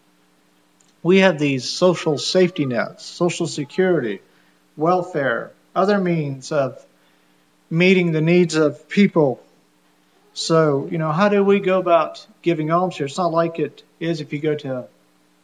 We 1.02 1.18
have 1.18 1.38
these 1.38 1.68
social 1.68 2.18
safety 2.18 2.64
nets, 2.64 3.04
social 3.04 3.46
security, 3.46 4.20
welfare, 4.76 5.52
other 5.74 5.98
means 5.98 6.52
of 6.52 6.84
meeting 7.70 8.12
the 8.12 8.20
needs 8.20 8.54
of 8.54 8.88
people. 8.88 9.42
So, 10.34 10.86
you 10.90 10.98
know, 10.98 11.10
how 11.10 11.28
do 11.28 11.42
we 11.42 11.60
go 11.60 11.78
about 11.78 12.24
giving 12.42 12.70
alms 12.70 12.96
here? 12.96 13.06
It's 13.06 13.18
not 13.18 13.32
like 13.32 13.58
it 13.58 13.82
is 13.98 14.20
if 14.20 14.32
you 14.32 14.38
go 14.38 14.54
to 14.54 14.86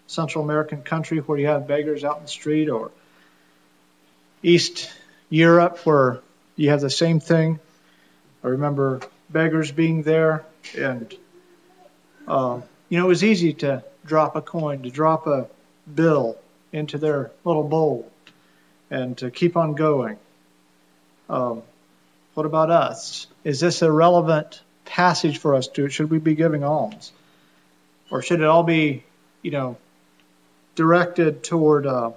Central 0.09 0.43
American 0.43 0.83
country 0.83 1.19
where 1.19 1.39
you 1.39 1.47
have 1.47 1.69
beggars 1.69 2.03
out 2.03 2.17
in 2.17 2.23
the 2.23 2.29
street 2.29 2.69
or 2.69 2.91
East 4.43 4.91
Europe 5.29 5.79
where 5.85 6.21
you 6.57 6.71
have 6.71 6.81
the 6.81 6.91
same 6.91 7.21
thing. 7.21 7.61
I 8.43 8.49
remember 8.49 9.01
beggars 9.29 9.71
being 9.71 10.03
there 10.03 10.45
and, 10.77 11.15
uh, 12.27 12.61
you 12.89 12.99
know, 12.99 13.05
it 13.05 13.09
was 13.09 13.23
easy 13.23 13.53
to 13.55 13.85
drop 14.07 14.35
a 14.35 14.41
coin, 14.41 14.83
to 14.85 14.91
drop 14.91 15.27
a 15.27 15.47
bill 15.95 16.39
into 16.73 16.97
their 16.97 17.31
little 17.45 17.65
bowl 17.65 18.11
and 18.91 19.17
to 19.19 19.31
keep 19.31 19.59
on 19.59 19.75
going. 19.75 20.17
Um, 21.29 21.63
what 22.33 22.47
about 22.47 22.71
us? 22.71 23.27
Is 23.45 23.61
this 23.61 23.83
a 23.83 23.93
relevant 23.93 24.63
passage 24.87 25.37
for 25.39 25.55
us 25.55 25.69
to? 25.69 25.91
Should 25.91 26.11
we 26.11 26.19
be 26.19 26.35
giving 26.35 26.65
alms? 26.65 27.13
Or 28.11 28.23
should 28.23 28.41
it 28.41 28.47
all 28.47 28.63
be, 28.63 29.05
you 29.43 29.51
know, 29.51 29.77
directed 30.79 31.43
toward 31.43 31.87
uh, 31.87 32.13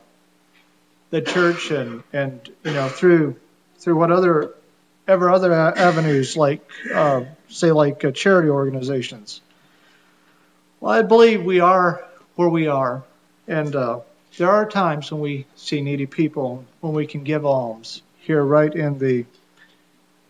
the 1.10 1.20
church 1.20 1.72
and, 1.72 2.03
and, 2.13 2.48
you 2.63 2.72
know, 2.72 2.88
through, 2.88 3.36
through 3.80 3.96
what 3.96 4.12
other, 4.12 4.53
ever 5.08 5.32
other 5.32 5.51
avenues 5.51 6.38
like, 6.38 6.62
uh, 6.94 7.24
say, 7.50 7.72
like 7.72 8.06
uh, 8.06 8.12
charity 8.12 8.50
organizations? 8.50 9.41
Well, 10.80 10.94
I 10.94 11.01
believe 11.01 11.44
we 11.44 11.60
are 11.60 12.06
where 12.36 12.50
we 12.50 12.68
are. 12.68 13.01
And 13.48 13.75
uh, 13.75 14.01
there 14.38 14.51
are 14.51 14.70
times 14.70 15.12
when 15.12 15.22
we 15.22 15.48
see 15.56 15.82
needy 15.82 16.06
people, 16.06 16.63
when 16.82 16.94
we 16.94 17.08
can 17.08 17.24
give 17.24 17.48
alms 17.48 18.03
here 18.20 18.44
right 18.44 18.74
in 18.74 19.00
the 19.00 19.25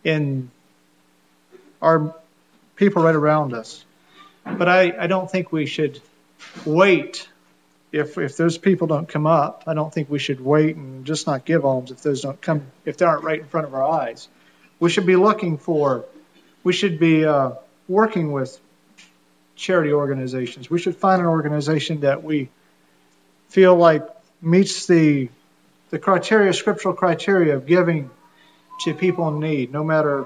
in 0.06 0.50
our 1.82 2.16
people 2.78 3.04
right 3.04 3.14
around 3.14 3.54
us. 3.54 3.84
But 4.46 4.70
I, 4.70 4.94
I 4.98 5.08
don't 5.08 5.30
think 5.30 5.52
we 5.52 5.66
should 5.66 6.00
wait 6.66 7.28
if 7.92 8.18
if 8.18 8.38
those 8.38 8.58
people 8.58 8.88
don't 8.88 9.08
come 9.08 9.28
up. 9.28 9.64
I 9.68 9.74
don't 9.74 9.94
think 9.94 10.10
we 10.10 10.20
should 10.20 10.40
wait 10.40 10.76
and 10.76 11.06
just 11.06 11.28
not 11.28 11.46
give 11.46 11.66
alms 11.66 11.92
if 11.92 12.02
those 12.02 12.22
don't 12.22 12.42
come 12.42 12.66
if 12.86 12.98
they 12.98 13.06
aren't 13.06 13.24
right 13.24 13.40
in 13.40 13.48
front 13.48 13.68
of 13.68 13.74
our 13.74 13.84
eyes. 13.84 14.28
We 14.80 14.90
should 14.90 15.06
be 15.06 15.16
looking 15.16 15.58
for. 15.58 16.06
We 16.64 16.74
should 16.74 17.00
be 17.00 17.26
uh, 17.26 17.52
working 17.88 18.32
with 18.32 18.60
charity 19.56 19.92
organizations. 19.94 20.70
We 20.70 20.80
should 20.80 20.96
find 20.96 21.22
an 21.22 21.28
organization 21.28 22.02
that 22.02 22.24
we 22.24 22.50
feel 23.50 23.76
like 23.76 24.08
meets 24.42 24.88
the 24.88 25.30
the 25.90 26.00
criteria, 26.00 26.54
scriptural 26.54 26.94
criteria 26.94 27.58
of 27.58 27.66
giving 27.66 28.10
to 28.82 28.94
people 28.94 29.28
in 29.28 29.40
need, 29.40 29.72
no 29.72 29.84
matter 29.84 30.26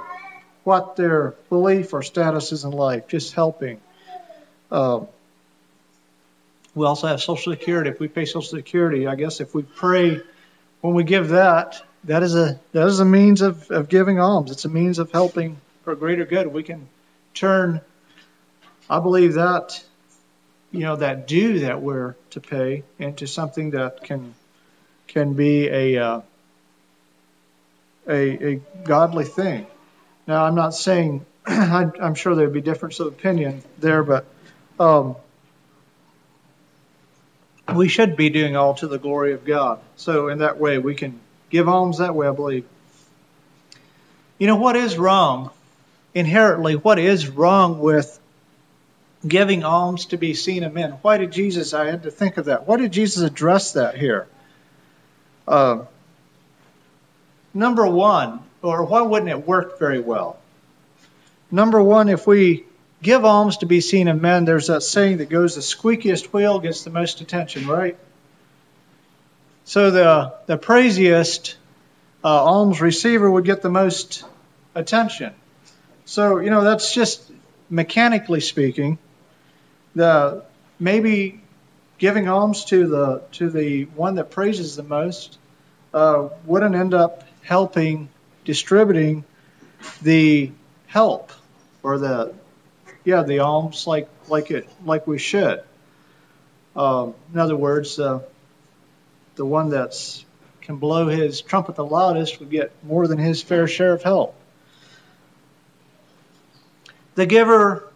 what 0.64 0.96
their 0.96 1.36
belief 1.50 1.94
or 1.94 2.04
status 2.04 2.52
is 2.52 2.64
in 2.64 2.72
life, 2.72 3.08
just 3.08 3.34
helping. 3.34 3.82
Um, 4.72 5.08
we 6.76 6.86
also 6.86 7.08
have 7.08 7.22
Social 7.22 7.54
Security. 7.54 7.90
If 7.90 8.00
we 8.00 8.08
pay 8.10 8.26
Social 8.26 8.58
Security, 8.58 9.08
I 9.08 9.16
guess 9.16 9.40
if 9.40 9.56
we 9.56 9.64
pray 9.64 10.22
when 10.82 10.94
we 10.94 11.04
give 11.04 11.30
that, 11.30 11.82
that 12.04 12.22
is 12.22 12.36
a 12.36 12.60
that 12.74 12.88
is 12.88 13.00
a 13.00 13.06
means 13.06 13.42
of, 13.42 13.72
of 13.72 13.90
giving 13.90 14.20
alms. 14.20 14.52
It's 14.52 14.66
a 14.66 14.70
means 14.70 15.00
of 15.00 15.12
helping 15.12 15.58
for 15.84 15.96
greater 15.96 16.26
good. 16.26 16.48
We 16.48 16.64
can 16.64 16.88
turn, 17.34 17.82
I 18.90 19.00
believe 19.00 19.36
that, 19.36 19.84
you 20.72 20.82
know, 20.82 20.98
that 20.98 21.28
due 21.28 21.62
that 21.62 21.82
we're 21.82 22.16
to 22.32 22.42
pay 22.42 22.84
into 23.00 23.26
something 23.26 23.72
that 23.72 24.04
can 24.04 24.36
can 25.08 25.34
be 25.34 25.68
a 25.68 25.98
uh, 25.98 26.22
a, 28.08 28.54
a 28.54 28.62
godly 28.84 29.26
thing. 29.26 29.66
Now, 30.28 30.44
I'm 30.44 30.56
not 30.56 30.74
saying, 30.74 31.26
I'm 31.46 32.16
sure 32.16 32.36
there'd 32.36 32.54
be 32.54 32.62
difference 32.62 33.00
of 33.00 33.08
opinion 33.08 33.64
there, 33.80 34.04
but 34.04 34.26
um, 34.80 35.16
we 37.74 37.88
should 37.88 38.16
be 38.16 38.30
doing 38.30 38.56
all 38.56 38.76
to 38.76 38.88
the 38.88 39.00
glory 39.00 39.34
of 39.34 39.46
God. 39.46 39.80
So, 39.96 40.28
in 40.28 40.40
that 40.40 40.60
way, 40.60 40.78
we 40.78 40.96
can 40.96 41.20
give 41.50 41.68
alms 41.68 42.00
that 42.00 42.14
way, 42.14 42.28
I 42.28 42.32
believe. 42.32 42.66
You 44.38 44.48
know, 44.48 44.58
what 44.58 44.76
is 44.76 44.98
wrong? 44.98 45.50
Inherently, 46.14 46.76
what 46.76 47.00
is 47.00 47.28
wrong 47.28 47.80
with 47.80 48.20
giving 49.28 49.64
alms 49.64 50.08
to 50.08 50.18
be 50.18 50.34
seen 50.34 50.64
of 50.64 50.74
men? 50.74 50.92
Why 51.02 51.18
did 51.18 51.32
Jesus, 51.32 51.74
I 51.74 51.86
had 51.86 52.04
to 52.04 52.12
think 52.12 52.38
of 52.38 52.46
that. 52.46 52.68
Why 52.68 52.78
did 52.78 52.92
Jesus 52.92 53.24
address 53.24 53.74
that 53.74 53.98
here? 53.98 54.28
Uh, 55.48 55.86
Number 57.56 57.88
one, 57.88 58.42
or 58.62 58.84
why 58.84 59.02
wouldn't 59.02 59.32
it 59.32 59.48
work 59.48 59.80
very 59.80 60.02
well? 60.02 60.38
Number 61.50 61.82
one, 61.82 62.10
if 62.10 62.28
we 62.28 62.66
give 63.06 63.24
alms 63.24 63.58
to 63.58 63.68
be 63.68 63.82
seen 63.82 64.08
of 64.08 64.20
men, 64.20 64.46
there's 64.46 64.68
that 64.68 64.82
saying 64.82 65.18
that 65.18 65.30
goes 65.30 65.54
the 65.54 65.62
squeakiest 65.62 66.34
wheel 66.34 66.60
gets 66.60 66.84
the 66.84 66.90
most 66.90 67.22
attention, 67.22 67.68
right? 67.68 67.96
So 69.64 69.92
the, 69.92 70.34
the 70.48 70.58
praisiest 70.58 71.56
uh, 72.24 72.28
alms 72.44 72.82
receiver 72.82 73.30
would 73.30 73.46
get 73.46 73.62
the 73.62 73.70
most 73.70 74.26
attention. 74.74 75.36
So, 76.06 76.40
you 76.40 76.50
know, 76.50 76.64
that's 76.64 76.96
just 76.96 77.32
mechanically 77.70 78.40
speaking, 78.40 78.98
the 79.94 80.44
maybe 80.80 81.42
giving 82.00 82.28
alms 82.28 82.66
to 82.66 82.88
the 82.88 83.22
to 83.34 83.52
the 83.52 83.84
one 83.96 84.16
that 84.16 84.32
praises 84.32 84.76
the 84.76 84.84
most 84.84 85.38
uh, 85.94 86.30
wouldn't 86.46 86.74
end 86.76 86.96
up 86.96 87.24
helping 87.44 88.10
distributing 88.46 89.24
the 90.02 90.52
help 90.88 91.32
or 91.84 92.00
the 92.00 92.34
yeah 93.06 93.24
the 93.24 93.40
alms 93.40 93.88
like 93.88 94.10
like 94.28 94.52
it 94.52 94.68
like 94.84 95.08
we 95.08 95.18
should. 95.18 95.64
Um, 96.76 97.14
in 97.34 97.40
other 97.40 97.56
words, 97.56 97.98
uh, 98.00 98.22
the 99.36 99.46
one 99.46 99.70
that's 99.70 100.26
can 100.62 100.78
blow 100.78 101.08
his 101.08 101.42
trumpet 101.42 101.76
the 101.76 101.86
loudest 101.86 102.40
would 102.40 102.50
get 102.50 102.72
more 102.84 103.08
than 103.08 103.20
his 103.20 103.42
fair 103.42 103.68
share 103.68 103.94
of 103.94 104.04
help. 104.04 104.36
The 107.14 107.26
giver 107.26 107.88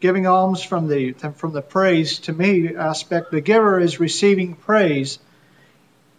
giving 0.00 0.26
alms 0.26 0.62
from 0.62 0.88
the 0.88 1.12
from 1.12 1.52
the 1.52 1.60
praise 1.60 2.20
to 2.20 2.32
me 2.32 2.74
aspect, 2.74 3.30
the 3.30 3.40
giver 3.40 3.78
is 3.80 4.00
receiving 4.00 4.54
praise 4.54 5.18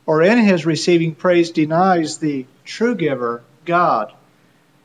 or 0.06 0.24
in 0.24 0.40
his 0.40 0.66
receiving 0.66 1.14
praise 1.16 1.52
denies 1.52 2.18
the 2.18 2.46
true 2.66 2.96
giver, 2.96 3.44
God, 3.64 4.12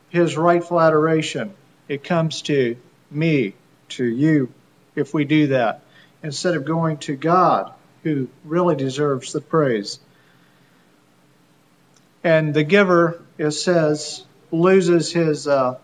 his 0.09 0.37
rightful 0.37 0.79
adoration. 0.79 1.53
It 1.87 2.03
comes 2.03 2.43
to 2.43 2.77
me, 3.15 3.53
to 3.89 4.05
you, 4.05 4.51
if 4.95 5.13
we 5.13 5.25
do 5.25 5.47
that, 5.47 5.81
instead 6.23 6.55
of 6.55 6.65
going 6.65 6.97
to 6.97 7.15
God, 7.15 7.73
who 8.03 8.27
really 8.43 8.75
deserves 8.75 9.33
the 9.33 9.41
praise. 9.41 9.99
And 12.23 12.53
the 12.53 12.63
giver, 12.63 13.21
it 13.37 13.51
says, 13.51 14.23
loses 14.51 15.11
his 15.11 15.47
uh, 15.47 15.77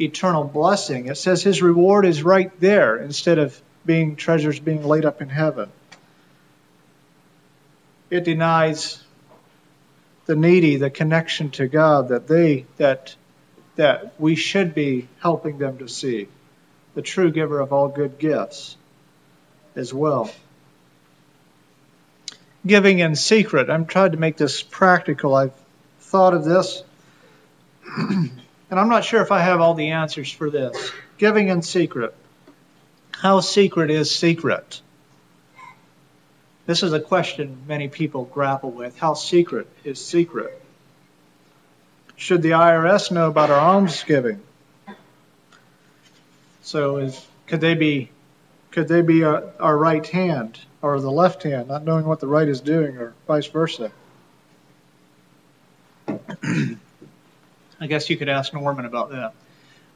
eternal 0.00 0.44
blessing. 0.44 1.08
It 1.08 1.16
says 1.16 1.42
his 1.42 1.62
reward 1.62 2.06
is 2.06 2.22
right 2.22 2.52
there 2.60 2.96
instead 2.96 3.38
of 3.38 3.60
being 3.84 4.16
treasures 4.16 4.60
being 4.60 4.84
laid 4.84 5.04
up 5.04 5.20
in 5.20 5.28
heaven 5.28 5.70
it 8.12 8.24
denies 8.24 9.02
the 10.26 10.36
needy 10.36 10.76
the 10.76 10.90
connection 10.90 11.50
to 11.50 11.66
God 11.66 12.08
that 12.08 12.28
they 12.28 12.66
that 12.76 13.16
that 13.76 14.12
we 14.20 14.34
should 14.34 14.74
be 14.74 15.08
helping 15.20 15.56
them 15.56 15.78
to 15.78 15.88
see 15.88 16.28
the 16.94 17.02
true 17.02 17.30
giver 17.30 17.60
of 17.60 17.72
all 17.72 17.88
good 17.88 18.18
gifts 18.18 18.76
as 19.74 19.92
well 19.92 20.30
giving 22.66 22.98
in 22.98 23.16
secret 23.16 23.70
i'm 23.70 23.86
trying 23.86 24.12
to 24.12 24.18
make 24.18 24.36
this 24.36 24.62
practical 24.62 25.34
i've 25.34 25.54
thought 26.00 26.34
of 26.34 26.44
this 26.44 26.82
and 28.72 28.80
I'm 28.80 28.88
not 28.88 29.04
sure 29.04 29.20
if 29.20 29.30
I 29.30 29.40
have 29.40 29.60
all 29.60 29.74
the 29.74 29.90
answers 29.90 30.32
for 30.32 30.48
this. 30.48 30.92
Giving 31.18 31.48
in 31.48 31.60
secret. 31.60 32.14
How 33.10 33.40
secret 33.40 33.90
is 33.90 34.14
secret? 34.14 34.80
This 36.64 36.82
is 36.82 36.94
a 36.94 37.00
question 37.00 37.58
many 37.68 37.88
people 37.88 38.24
grapple 38.24 38.70
with. 38.70 38.98
How 38.98 39.12
secret 39.12 39.68
is 39.84 40.02
secret? 40.02 40.58
Should 42.16 42.40
the 42.40 42.52
IRS 42.52 43.10
know 43.10 43.28
about 43.28 43.50
our 43.50 43.60
alms 43.60 44.04
giving? 44.04 44.40
So 46.62 46.98
is 46.98 47.26
could 47.46 47.60
they 47.60 47.74
be 47.74 48.10
could 48.70 48.88
they 48.88 49.02
be 49.02 49.24
our, 49.24 49.44
our 49.60 49.76
right 49.76 50.06
hand 50.06 50.58
or 50.80 50.98
the 51.00 51.10
left 51.10 51.42
hand, 51.42 51.68
not 51.68 51.84
knowing 51.84 52.06
what 52.06 52.20
the 52.20 52.26
right 52.26 52.48
is 52.48 52.60
doing, 52.60 52.96
or 52.96 53.14
vice 53.26 53.46
versa? 53.46 53.92
I 56.08 57.86
guess 57.86 58.08
you 58.08 58.16
could 58.16 58.28
ask 58.28 58.54
Norman 58.54 58.84
about 58.84 59.10
that. 59.10 59.34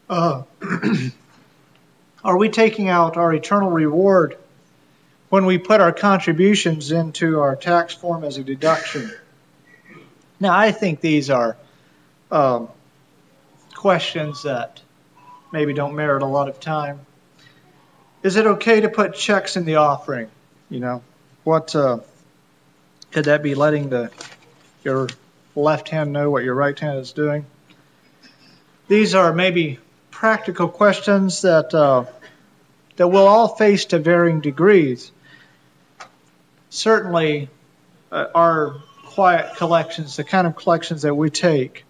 Uh, 0.08 0.42
are 2.25 2.37
we 2.37 2.49
taking 2.49 2.88
out 2.88 3.16
our 3.16 3.32
eternal 3.32 3.70
reward 3.70 4.37
when 5.28 5.46
we 5.46 5.58
put 5.58 5.80
our 5.80 5.92
contributions 5.92 6.92
into 6.92 7.40
our 7.40 7.56
tax 7.56 7.94
form 7.94 8.25
as 8.25 8.38
a 8.38 8.44
deduction? 8.44 9.11
Now, 10.38 10.56
I 10.56 10.73
think 10.73 11.00
these 11.00 11.30
are 11.30 11.56
um, 12.30 12.68
questions 13.75 14.42
that 14.42 14.82
maybe 15.57 15.73
don't 15.73 15.95
merit 15.95 16.23
a 16.23 16.27
lot 16.27 16.51
of 16.51 16.61
time. 16.61 17.01
Is 18.23 18.37
it 18.37 18.47
okay 18.47 18.83
to 18.83 18.91
put 18.91 19.15
checks 19.15 19.57
in 19.57 19.65
the 19.65 19.77
offering? 19.77 20.29
You 20.69 20.81
know, 20.81 21.03
what 21.45 21.75
uh, 21.75 22.01
could 23.11 23.25
that 23.25 23.43
be 23.43 23.55
letting 23.55 23.89
the 23.89 24.11
your 24.85 25.09
left 25.55 25.89
hand 25.89 26.13
know 26.13 26.31
what 26.31 26.45
your 26.45 26.55
right 26.55 26.79
hand 26.79 26.99
is 26.99 27.13
doing? 27.13 27.47
These 28.89 29.15
are 29.15 29.33
maybe 29.33 29.79
practical 30.11 30.69
questions 30.69 31.41
that 31.41 31.73
uh, 31.73 32.05
that 32.97 33.09
we'll 33.09 33.27
all 33.27 33.49
face 33.49 33.87
to 33.87 33.99
varying 33.99 34.43
degrees. 34.43 35.11
Certainly, 36.69 37.49
uh, 38.13 38.27
our 38.35 38.83
quiet 39.07 39.57
collections, 39.57 40.17
the 40.17 40.25
kind 40.25 40.47
of 40.47 40.55
collections 40.55 41.01
that 41.01 41.15
we 41.15 41.31
take, 41.31 41.87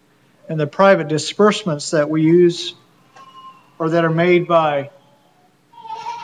and 0.48 0.60
the 0.60 0.68
private 0.68 1.08
disbursements 1.08 1.90
that 1.90 2.08
we 2.08 2.22
use 2.22 2.76
or 3.78 3.90
that 3.90 4.04
are 4.04 4.10
made 4.10 4.46
by 4.46 4.90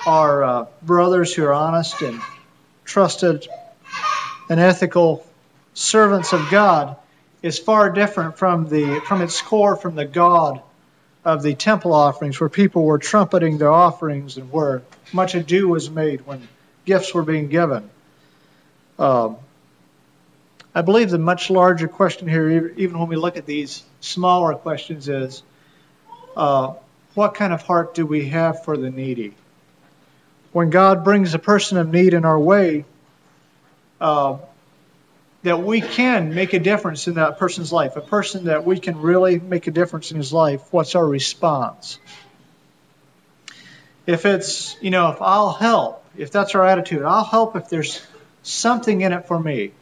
our 0.06 0.44
uh, 0.44 0.66
brothers 0.82 1.34
who 1.34 1.44
are 1.44 1.52
honest 1.52 2.02
and 2.02 2.20
trusted 2.84 3.46
and 4.48 4.58
ethical 4.58 5.24
servants 5.74 6.32
of 6.32 6.50
God 6.50 6.96
is 7.42 7.58
far 7.58 7.90
different 7.90 8.38
from 8.38 8.68
the 8.68 9.00
from 9.06 9.22
its 9.22 9.40
core 9.40 9.76
from 9.76 9.94
the 9.94 10.04
God 10.04 10.60
of 11.24 11.42
the 11.42 11.54
temple 11.54 11.92
offerings, 11.92 12.40
where 12.40 12.48
people 12.48 12.84
were 12.84 12.98
trumpeting 12.98 13.58
their 13.58 13.70
offerings 13.70 14.36
and 14.36 14.50
where 14.50 14.82
much 15.12 15.34
ado 15.34 15.68
was 15.68 15.88
made 15.88 16.26
when 16.26 16.48
gifts 16.84 17.14
were 17.14 17.22
being 17.22 17.48
given. 17.48 17.88
Um, 18.98 19.36
I 20.74 20.82
believe 20.82 21.10
the 21.10 21.18
much 21.18 21.50
larger 21.50 21.86
question 21.86 22.26
here, 22.28 22.72
even 22.76 22.98
when 22.98 23.08
we 23.08 23.16
look 23.16 23.36
at 23.36 23.46
these 23.46 23.84
smaller 24.00 24.54
questions, 24.54 25.08
is 25.08 25.42
uh, 26.36 26.74
what 27.14 27.34
kind 27.34 27.52
of 27.52 27.62
heart 27.62 27.94
do 27.94 28.06
we 28.06 28.28
have 28.28 28.64
for 28.64 28.76
the 28.76 28.90
needy? 28.90 29.34
When 30.52 30.70
God 30.70 31.04
brings 31.04 31.34
a 31.34 31.38
person 31.38 31.78
of 31.78 31.88
need 31.88 32.14
in 32.14 32.24
our 32.24 32.38
way, 32.38 32.84
uh, 34.00 34.38
that 35.42 35.62
we 35.62 35.80
can 35.80 36.34
make 36.34 36.52
a 36.52 36.58
difference 36.58 37.08
in 37.08 37.14
that 37.14 37.38
person's 37.38 37.72
life, 37.72 37.96
a 37.96 38.00
person 38.00 38.44
that 38.44 38.64
we 38.64 38.78
can 38.78 39.00
really 39.00 39.40
make 39.40 39.66
a 39.66 39.70
difference 39.70 40.10
in 40.10 40.16
his 40.16 40.32
life, 40.32 40.60
what's 40.70 40.94
our 40.94 41.06
response? 41.06 41.98
If 44.06 44.24
it's, 44.24 44.76
you 44.80 44.90
know, 44.90 45.10
if 45.10 45.20
I'll 45.20 45.52
help, 45.52 46.04
if 46.16 46.30
that's 46.30 46.54
our 46.54 46.64
attitude, 46.64 47.02
I'll 47.02 47.24
help 47.24 47.56
if 47.56 47.68
there's 47.68 48.04
something 48.42 49.00
in 49.00 49.12
it 49.12 49.26
for 49.26 49.38
me. 49.38 49.72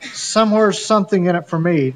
Somewhere's 0.00 0.84
something 0.84 1.26
in 1.26 1.36
it 1.36 1.48
for 1.48 1.58
me. 1.58 1.94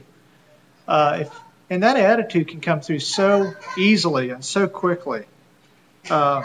Uh, 0.86 1.18
if, 1.22 1.40
and 1.68 1.82
that 1.82 1.96
attitude 1.96 2.48
can 2.48 2.60
come 2.60 2.80
through 2.80 3.00
so 3.00 3.54
easily 3.78 4.30
and 4.30 4.44
so 4.44 4.68
quickly. 4.68 5.24
Uh, 6.08 6.42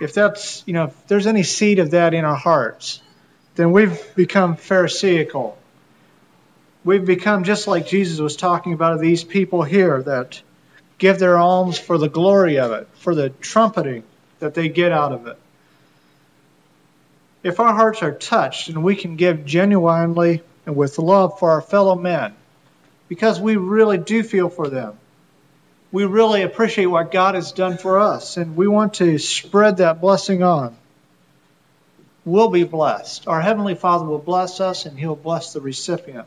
if 0.00 0.14
that's, 0.14 0.62
you 0.66 0.74
know, 0.74 0.84
if 0.84 1.06
there's 1.06 1.26
any 1.26 1.42
seed 1.42 1.78
of 1.78 1.92
that 1.92 2.14
in 2.14 2.24
our 2.24 2.36
hearts, 2.36 3.00
then 3.54 3.72
we've 3.72 4.14
become 4.14 4.56
Pharisaical 4.56 5.58
we've 6.88 7.04
become 7.04 7.44
just 7.44 7.66
like 7.66 7.86
Jesus 7.86 8.18
was 8.18 8.34
talking 8.34 8.72
about 8.72 8.98
these 8.98 9.22
people 9.22 9.62
here 9.62 10.02
that 10.04 10.40
give 10.96 11.18
their 11.18 11.36
alms 11.36 11.78
for 11.78 11.98
the 11.98 12.08
glory 12.08 12.58
of 12.58 12.72
it, 12.72 12.88
for 12.94 13.14
the 13.14 13.28
trumpeting 13.28 14.04
that 14.38 14.54
they 14.54 14.70
get 14.70 14.90
out 14.90 15.12
of 15.12 15.26
it. 15.26 15.38
If 17.42 17.60
our 17.60 17.74
hearts 17.74 18.02
are 18.02 18.12
touched 18.12 18.70
and 18.70 18.82
we 18.82 18.96
can 18.96 19.16
give 19.16 19.44
genuinely 19.44 20.42
and 20.64 20.76
with 20.76 20.98
love 20.98 21.38
for 21.38 21.50
our 21.50 21.60
fellow 21.60 21.94
men, 21.94 22.34
because 23.08 23.40
we 23.40 23.56
really 23.56 23.98
do 23.98 24.22
feel 24.22 24.48
for 24.48 24.68
them, 24.68 24.98
we 25.90 26.04
really 26.04 26.42
appreciate 26.42 26.86
what 26.86 27.10
God 27.10 27.34
has 27.34 27.52
done 27.52 27.78
for 27.78 27.98
us, 27.98 28.36
and 28.36 28.56
we 28.56 28.68
want 28.68 28.94
to 28.94 29.18
spread 29.18 29.78
that 29.78 30.00
blessing 30.00 30.42
on. 30.42 30.76
We'll 32.24 32.50
be 32.50 32.64
blessed. 32.64 33.26
Our 33.26 33.40
Heavenly 33.40 33.74
Father 33.74 34.04
will 34.04 34.18
bless 34.18 34.60
us, 34.60 34.84
and 34.84 34.98
He'll 34.98 35.16
bless 35.16 35.54
the 35.54 35.62
recipient 35.62 36.26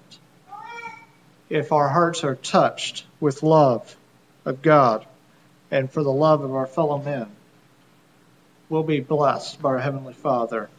if 1.49 1.71
our 1.71 1.89
hearts 1.89 2.23
are 2.23 2.35
touched 2.35 3.05
with 3.19 3.43
love 3.43 3.95
of 4.45 4.61
God 4.61 5.05
and 5.69 5.91
for 5.91 6.01
the 6.01 6.11
love 6.11 6.43
of 6.43 6.55
our 6.55 6.65
fellow 6.65 6.97
men. 6.97 7.27
We'll 8.67 8.83
be 8.83 9.01
blessed 9.01 9.61
by 9.61 9.69
our 9.69 9.79
Heavenly 9.79 10.13
Father, 10.13 10.69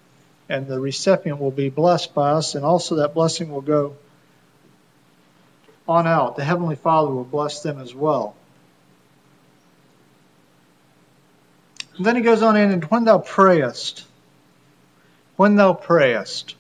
and 0.48 0.66
the 0.66 0.80
recipient 0.80 1.38
will 1.38 1.52
be 1.52 1.68
blessed 1.68 2.14
by 2.14 2.32
us, 2.32 2.56
and 2.56 2.64
also 2.64 2.96
that 2.96 3.14
blessing 3.14 3.52
will 3.52 3.60
go 3.60 3.96
on 5.92 6.07
out. 6.07 6.37
The 6.37 6.44
Heavenly 6.44 6.76
Father 6.76 7.11
will 7.11 7.24
bless 7.24 7.62
them 7.62 7.78
as 7.78 7.94
well. 7.94 8.35
And 11.96 12.07
then 12.07 12.16
he 12.16 12.22
goes 12.22 12.42
on 12.42 12.57
in, 12.57 12.70
and 12.70 12.85
when 12.85 13.05
thou 13.05 13.18
prayest, 13.18 14.05
when 15.37 15.57
thou 15.57 15.74
prayest, 15.74 16.55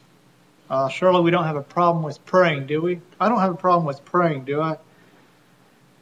uh, 0.68 0.88
surely 0.88 1.22
we 1.22 1.30
don't 1.30 1.44
have 1.44 1.56
a 1.56 1.62
problem 1.62 2.04
with 2.04 2.24
praying, 2.26 2.66
do 2.66 2.82
we? 2.82 3.00
I 3.18 3.28
don't 3.28 3.40
have 3.40 3.52
a 3.52 3.56
problem 3.56 3.86
with 3.86 4.04
praying, 4.04 4.44
do 4.44 4.60
I? 4.60 4.78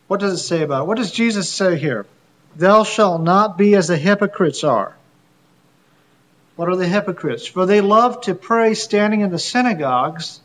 What 0.09 0.21
does 0.21 0.33
it 0.33 0.43
say 0.43 0.63
about 0.63 0.83
it? 0.83 0.87
What 0.87 0.99
does 0.99 1.13
Jesus 1.13 1.49
say 1.49 1.79
here? 1.79 2.07
Thou 2.57 2.83
shalt 2.83 3.23
not 3.23 3.57
be 3.57 3.77
as 3.77 3.87
the 3.87 3.97
hypocrites 3.97 4.65
are. 4.65 4.97
What 6.57 6.69
are 6.69 6.77
the 6.77 6.89
hypocrites? 6.89 7.47
For 7.47 7.65
they 7.65 7.81
love 7.81 8.23
to 8.23 8.35
pray 8.35 8.75
standing 8.75 9.21
in 9.21 9.31
the 9.31 9.39
synagogues 9.39 10.41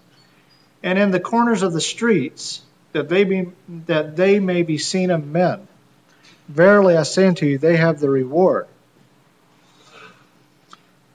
and 0.84 1.00
in 1.00 1.10
the 1.10 1.20
corners 1.20 1.64
of 1.64 1.74
the 1.74 1.82
streets, 1.82 2.62
that 2.96 3.10
they, 3.10 3.26
be, 3.26 3.48
that 3.88 4.16
they 4.16 4.40
may 4.40 4.64
be 4.64 4.78
seen 4.78 5.12
of 5.12 5.28
men. 5.28 5.68
Verily 6.48 6.96
I 6.96 7.04
say 7.04 7.28
unto 7.28 7.46
you, 7.46 7.58
they 7.58 7.76
have 7.76 8.00
the 8.00 8.10
reward. 8.10 8.68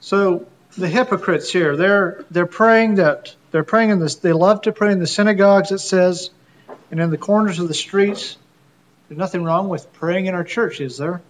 So 0.01 0.47
the 0.77 0.89
hypocrites 0.89 1.51
here. 1.51 1.77
They're 1.77 2.25
they're 2.31 2.45
praying 2.45 2.97
that 2.97 3.35
they're 3.51 3.65
praying 3.65 3.91
in 3.91 3.99
this. 3.99 4.17
They 4.17 4.33
love 4.33 4.63
to 4.63 4.73
pray 4.73 4.93
in 4.93 4.99
the 4.99 5.07
synagogues. 5.07 5.73
It 5.73 5.79
says, 5.79 6.31
and 6.91 7.01
in 7.01 7.11
the 7.11 7.19
corners 7.19 7.59
of 7.61 7.69
the 7.69 7.75
streets. 7.75 8.37
There's 9.09 9.19
nothing 9.19 9.43
wrong 9.43 9.71
with 9.71 9.91
praying 9.95 10.27
in 10.27 10.35
our 10.35 10.45
church, 10.45 10.81
is 10.81 10.99
there? 10.99 11.23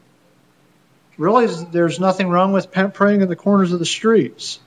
Really, 1.17 1.47
there's 1.71 2.01
nothing 2.01 2.29
wrong 2.29 2.53
with 2.53 2.73
praying 2.73 3.21
in 3.21 3.29
the 3.29 3.37
corners 3.37 3.73
of 3.73 3.79
the 3.79 3.87
streets. 3.87 4.59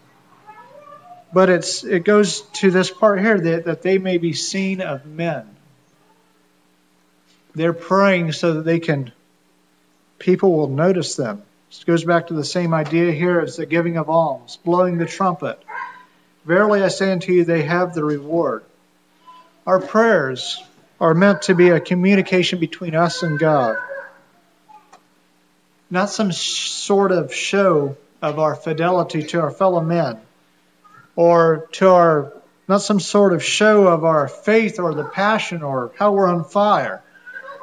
But 1.33 1.49
it's 1.49 1.83
it 1.83 2.05
goes 2.05 2.41
to 2.61 2.71
this 2.71 2.89
part 2.89 3.19
here 3.19 3.39
that, 3.39 3.65
that 3.65 3.81
they 3.81 3.97
may 3.97 4.17
be 4.17 4.31
seen 4.33 4.79
of 4.79 5.05
men. 5.05 5.53
They're 7.55 7.73
praying 7.73 8.31
so 8.31 8.55
that 8.55 8.65
they 8.65 8.79
can 8.79 9.11
people 10.19 10.53
will 10.53 10.69
notice 10.69 11.15
them. 11.15 11.43
This 11.69 11.83
goes 11.83 12.03
back 12.03 12.27
to 12.27 12.33
the 12.33 12.45
same 12.45 12.73
idea 12.73 13.11
here 13.11 13.41
as 13.41 13.57
the 13.57 13.65
giving 13.65 13.97
of 13.97 14.09
alms, 14.09 14.57
blowing 14.63 14.97
the 14.97 15.05
trumpet. 15.05 15.61
Verily 16.45 16.81
I 16.81 16.87
say 16.87 17.11
unto 17.11 17.33
you, 17.33 17.43
they 17.43 17.63
have 17.63 17.93
the 17.93 18.03
reward. 18.03 18.63
Our 19.67 19.79
prayers 19.79 20.63
are 20.99 21.13
meant 21.13 21.43
to 21.43 21.55
be 21.55 21.69
a 21.69 21.79
communication 21.79 22.59
between 22.59 22.95
us 22.95 23.23
and 23.23 23.37
God, 23.37 23.77
not 25.89 26.09
some 26.09 26.31
sort 26.31 27.11
of 27.11 27.33
show 27.33 27.97
of 28.21 28.39
our 28.39 28.55
fidelity 28.55 29.23
to 29.23 29.41
our 29.41 29.51
fellow 29.51 29.81
men, 29.81 30.19
or 31.15 31.67
to 31.73 31.89
our, 31.89 32.33
not 32.67 32.81
some 32.81 33.01
sort 33.01 33.33
of 33.33 33.43
show 33.43 33.87
of 33.87 34.05
our 34.05 34.29
faith 34.29 34.79
or 34.79 34.93
the 34.93 35.03
passion 35.03 35.61
or 35.61 35.91
how 35.99 36.13
we're 36.13 36.27
on 36.27 36.45
fire. 36.45 37.02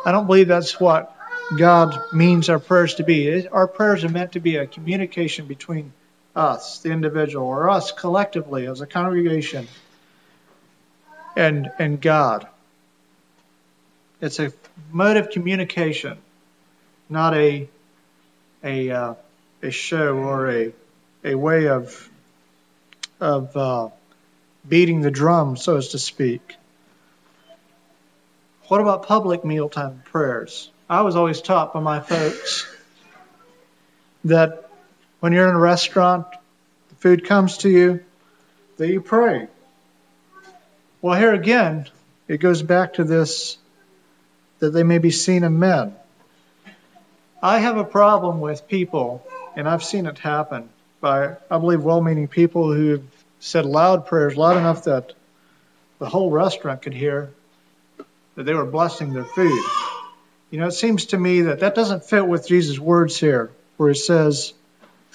I 0.05 0.13
don't 0.13 0.27
believe 0.27 0.49
that's 0.49 0.81
what 0.81 1.15
God 1.59 1.99
means 2.13 2.49
our 2.49 2.59
prayers 2.61 2.95
to 2.97 3.05
be. 3.05 3.49
Our 3.49 3.69
prayers 3.69 4.05
are 4.05 4.09
meant 4.11 4.33
to 4.33 4.41
be 4.41 4.57
a 4.57 4.67
communication 4.67 5.47
between 5.47 5.93
us, 6.37 6.81
the 6.81 6.91
individual, 6.93 7.47
or 7.47 7.71
us 7.71 7.93
collectively 7.93 8.67
as 8.67 8.81
a 8.81 8.87
congregation, 8.87 9.69
and, 11.37 11.71
and 11.79 12.01
God. 12.01 12.49
It's 14.21 14.41
a 14.41 14.53
mode 14.93 15.17
of 15.19 15.31
communication. 15.31 16.19
not 17.09 17.35
a 17.35 17.69
a 18.65 18.91
uh, 18.91 19.15
a 19.63 19.71
show 19.71 20.17
or 20.17 20.51
a 20.51 20.73
a 21.25 21.35
way 21.35 21.69
of 21.69 22.11
of 23.21 23.57
uh, 23.57 23.89
beating 24.69 25.01
the 25.03 25.11
drum, 25.11 25.57
so 25.57 25.77
as 25.77 25.89
to 25.91 25.99
speak. 25.99 26.57
What 28.71 28.81
about 28.81 29.03
public 29.03 29.45
mealtime 29.45 30.01
prayers? 30.05 30.71
I 30.89 31.01
was 31.03 31.17
always 31.17 31.41
taught 31.41 31.75
by 31.75 31.81
my 31.81 31.99
folks 31.99 32.73
that 34.27 34.71
when 35.19 35.33
you're 35.33 35.49
in 35.49 35.57
a 35.57 35.59
restaurant, 35.59 36.29
the 36.89 36.95
food 36.95 37.25
comes 37.25 37.59
to 37.59 37.69
you, 37.69 38.05
that 38.77 38.87
you 38.87 39.01
pray. 39.01 39.49
Well, 41.03 41.19
here 41.19 41.35
again, 41.35 41.89
it 42.29 42.37
goes 42.39 42.63
back 42.63 42.93
to 42.93 43.03
this 43.03 43.59
that 44.61 44.71
they 44.71 44.85
may 44.85 44.99
be 44.99 45.11
seen 45.11 45.43
of 45.43 45.51
men. 45.51 45.97
I 47.43 47.59
have 47.59 47.77
a 47.77 47.83
problem 47.83 48.39
with 48.39 48.69
people, 48.69 49.27
and 49.57 49.69
I've 49.69 49.83
seen 49.83 50.07
it 50.07 50.21
happen 50.21 50.69
by, 51.01 51.39
I 51.51 51.59
believe, 51.59 51.83
well 51.83 52.01
meaning 52.01 52.29
people 52.29 52.73
who 52.73 52.91
have 52.91 53.05
said 53.41 53.65
loud 53.65 54.07
prayers, 54.07 54.37
loud 54.37 54.59
enough 54.59 54.85
that 54.85 55.15
the 55.99 56.09
whole 56.09 56.31
restaurant 56.31 56.83
could 56.83 56.95
hear 56.95 57.33
that 58.41 58.45
they 58.45 58.55
were 58.55 58.65
blessing 58.65 59.13
their 59.13 59.25
food. 59.25 59.63
You 60.51 60.61
know, 60.61 60.69
it 60.69 60.73
seems 60.73 61.05
to 61.07 61.19
me 61.19 61.43
that 61.43 61.61
that 61.61 61.75
doesn't 61.75 62.07
fit 62.07 62.27
with 62.27 62.49
Jesus' 62.49 62.79
words 62.79 63.21
here, 63.21 63.51
where 63.77 63.91
he 63.91 63.95
says, 63.95 64.55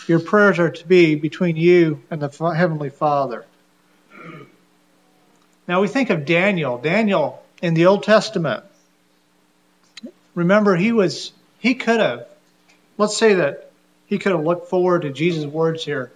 Your 0.07 0.19
prayers 0.19 0.59
are 0.59 0.69
to 0.69 0.87
be 0.87 1.15
between 1.15 1.55
you 1.55 2.03
and 2.11 2.21
the 2.21 2.29
Heavenly 2.29 2.91
Father. 2.91 3.43
Now 5.67 5.81
we 5.81 5.87
think 5.87 6.11
of 6.11 6.25
Daniel. 6.25 6.77
Daniel 6.77 7.43
in 7.63 7.73
the 7.73 7.87
Old 7.87 8.03
Testament. 8.03 8.63
Remember, 10.35 10.75
he 10.75 10.91
was, 10.91 11.31
he 11.57 11.73
could 11.73 11.99
have, 11.99 12.27
let's 12.99 13.17
say 13.17 13.33
that 13.33 13.71
he 14.05 14.19
could 14.19 14.33
have 14.33 14.43
looked 14.43 14.69
forward 14.69 15.01
to 15.01 15.09
Jesus' 15.09 15.45
words 15.45 15.83
here 15.83 16.11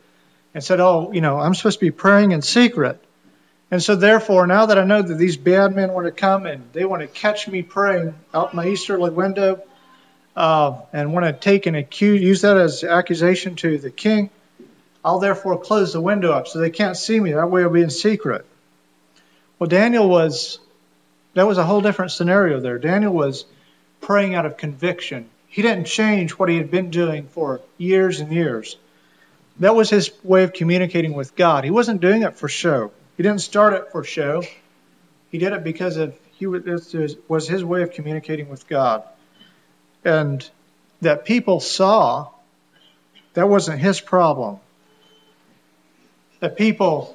and 0.54 0.63
said, 0.63 0.80
Oh, 0.80 1.12
you 1.12 1.22
know, 1.22 1.39
I'm 1.39 1.56
supposed 1.56 1.80
to 1.80 1.86
be 1.86 1.91
praying 1.91 2.34
in 2.34 2.43
secret. 2.43 3.04
And 3.72 3.84
so, 3.84 3.96
therefore, 3.96 4.48
now 4.48 4.66
that 4.66 4.80
I 4.80 4.84
know 4.84 5.02
that 5.02 5.14
these 5.16 5.38
bad 5.38 5.76
men 5.76 5.94
want 5.94 6.08
to 6.08 6.12
come 6.12 6.48
and 6.48 6.64
they 6.74 6.86
want 6.86 7.02
to 7.02 7.08
catch 7.08 7.48
me 7.48 7.62
praying 7.62 8.16
out 8.34 8.54
my 8.54 8.68
easterly 8.68 9.12
window 9.12 9.62
uh, 10.36 10.82
and 10.92 11.14
want 11.14 11.26
to 11.26 11.34
take 11.34 11.68
and 11.68 11.76
accuse, 11.76 12.20
use 12.20 12.42
that 12.42 12.58
as 12.58 12.84
accusation 12.84 13.56
to 13.58 13.78
the 13.78 13.92
king, 13.92 14.32
I'll 15.06 15.20
therefore 15.20 15.60
close 15.60 15.94
the 15.94 16.02
window 16.02 16.32
up 16.32 16.48
so 16.48 16.60
they 16.60 16.72
can't 16.72 16.98
see 16.98 17.20
me. 17.20 17.34
That 17.34 17.52
way 17.52 17.62
I'll 17.62 17.70
be 17.70 17.84
in 17.84 17.92
secret. 17.92 18.46
Well, 19.60 19.68
Daniel 19.68 20.10
was, 20.10 20.60
that 21.36 21.46
was 21.46 21.58
a 21.58 21.64
whole 21.64 21.82
different 21.82 22.12
scenario 22.12 22.60
there. 22.60 22.80
Daniel 22.80 23.14
was 23.14 23.46
praying 24.02 24.34
out 24.34 24.48
of 24.48 24.58
conviction. 24.58 25.30
He 25.48 25.62
didn't 25.62 25.86
change 25.86 26.32
what 26.32 26.50
he 26.50 26.58
had 26.58 26.72
been 26.72 26.90
doing 26.90 27.28
for 27.28 27.62
years 27.78 28.20
and 28.20 28.32
years. 28.32 28.78
That 29.60 29.76
was 29.76 29.90
his 29.90 30.12
way 30.24 30.44
of 30.44 30.54
communicating 30.54 31.14
with 31.14 31.36
God. 31.36 31.66
He 31.66 31.72
wasn't 31.72 32.02
doing 32.02 32.24
it 32.24 32.38
for 32.38 32.48
show. 32.48 32.92
He 33.20 33.24
didn't 33.24 33.42
start 33.42 33.74
it 33.74 33.92
for 33.92 34.02
show. 34.06 34.44
He 35.30 35.40
did 35.40 35.52
it 35.52 35.62
because 35.62 35.98
of 35.98 36.18
he 36.38 36.48
was 36.48 37.48
his 37.50 37.66
way 37.66 37.84
of 37.84 37.92
communicating 37.92 38.48
with 38.48 38.66
God. 38.66 39.04
And 40.06 40.50
that 41.02 41.26
people 41.26 41.60
saw 41.60 42.30
that 43.34 43.50
wasn't 43.50 43.82
his 43.82 44.00
problem. 44.00 44.62
That 46.40 46.56
people 46.56 47.14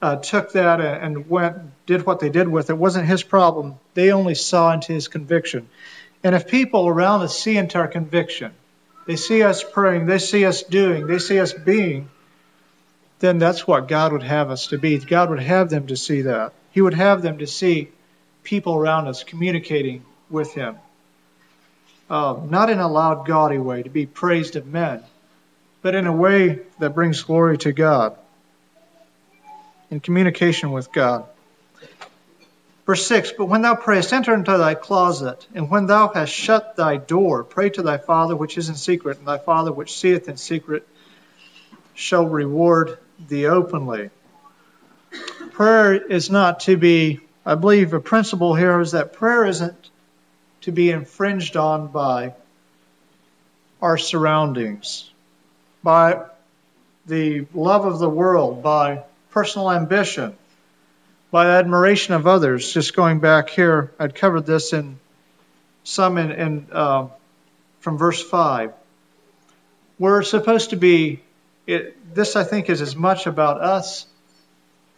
uh, 0.00 0.16
took 0.16 0.52
that 0.52 0.80
and 0.80 1.28
went 1.28 1.58
did 1.84 2.06
what 2.06 2.20
they 2.20 2.30
did 2.30 2.48
with 2.48 2.70
it 2.70 2.78
wasn't 2.78 3.06
his 3.06 3.22
problem. 3.22 3.74
They 3.92 4.12
only 4.12 4.34
saw 4.34 4.72
into 4.72 4.94
his 4.94 5.08
conviction. 5.08 5.68
And 6.24 6.34
if 6.34 6.48
people 6.48 6.88
around 6.88 7.20
us 7.20 7.38
see 7.38 7.58
into 7.58 7.76
our 7.76 7.88
conviction, 7.88 8.52
they 9.06 9.16
see 9.16 9.42
us 9.42 9.62
praying, 9.62 10.06
they 10.06 10.18
see 10.18 10.46
us 10.46 10.62
doing, 10.62 11.06
they 11.06 11.18
see 11.18 11.38
us 11.38 11.52
being, 11.52 12.08
then 13.20 13.38
that's 13.38 13.66
what 13.66 13.86
God 13.86 14.12
would 14.12 14.22
have 14.22 14.50
us 14.50 14.68
to 14.68 14.78
be. 14.78 14.98
God 14.98 15.30
would 15.30 15.42
have 15.42 15.70
them 15.70 15.86
to 15.86 15.96
see 15.96 16.22
that. 16.22 16.52
He 16.72 16.80
would 16.80 16.94
have 16.94 17.22
them 17.22 17.38
to 17.38 17.46
see 17.46 17.90
people 18.42 18.74
around 18.74 19.06
us 19.06 19.22
communicating 19.22 20.04
with 20.28 20.52
Him. 20.54 20.76
Uh, 22.08 22.40
not 22.48 22.70
in 22.70 22.80
a 22.80 22.88
loud, 22.88 23.26
gaudy 23.26 23.58
way 23.58 23.82
to 23.82 23.90
be 23.90 24.06
praised 24.06 24.56
of 24.56 24.66
men, 24.66 25.02
but 25.82 25.94
in 25.94 26.06
a 26.06 26.12
way 26.12 26.60
that 26.80 26.94
brings 26.94 27.22
glory 27.22 27.56
to 27.58 27.72
God 27.72 28.16
in 29.90 30.00
communication 30.00 30.72
with 30.72 30.90
God. 30.90 31.24
Verse 32.86 33.06
6 33.06 33.34
But 33.36 33.46
when 33.46 33.62
thou 33.62 33.74
prayest, 33.74 34.12
enter 34.12 34.34
into 34.34 34.56
thy 34.56 34.74
closet, 34.74 35.46
and 35.54 35.70
when 35.70 35.86
thou 35.86 36.08
hast 36.08 36.32
shut 36.32 36.76
thy 36.76 36.96
door, 36.96 37.44
pray 37.44 37.70
to 37.70 37.82
thy 37.82 37.98
Father 37.98 38.34
which 38.34 38.56
is 38.56 38.68
in 38.68 38.74
secret, 38.76 39.18
and 39.18 39.26
thy 39.26 39.38
Father 39.38 39.70
which 39.72 39.96
seeth 39.96 40.28
in 40.28 40.36
secret 40.36 40.88
shall 41.94 42.26
reward 42.26 42.98
thee 43.28 43.46
openly. 43.46 44.10
Prayer 45.52 45.94
is 45.94 46.30
not 46.30 46.60
to 46.60 46.76
be, 46.76 47.20
I 47.44 47.54
believe, 47.54 47.92
a 47.92 48.00
principle 48.00 48.54
here 48.54 48.80
is 48.80 48.92
that 48.92 49.12
prayer 49.12 49.44
isn't 49.44 49.90
to 50.62 50.72
be 50.72 50.90
infringed 50.90 51.56
on 51.56 51.88
by 51.88 52.34
our 53.82 53.98
surroundings, 53.98 55.10
by 55.82 56.22
the 57.06 57.46
love 57.54 57.86
of 57.86 57.98
the 57.98 58.08
world, 58.08 58.62
by 58.62 59.02
personal 59.30 59.70
ambition, 59.70 60.36
by 61.30 61.46
admiration 61.46 62.14
of 62.14 62.26
others. 62.26 62.72
Just 62.72 62.94
going 62.94 63.20
back 63.20 63.50
here, 63.50 63.90
I'd 63.98 64.14
covered 64.14 64.46
this 64.46 64.72
in 64.72 64.98
some 65.82 66.18
in, 66.18 66.30
in 66.30 66.66
uh, 66.72 67.08
from 67.80 67.98
verse 67.98 68.22
five. 68.22 68.72
We're 69.98 70.22
supposed 70.22 70.70
to 70.70 70.76
be. 70.76 71.20
It, 71.66 72.14
this, 72.14 72.36
I 72.36 72.44
think, 72.44 72.70
is 72.70 72.80
as 72.80 72.96
much 72.96 73.26
about 73.26 73.60
us 73.60 74.06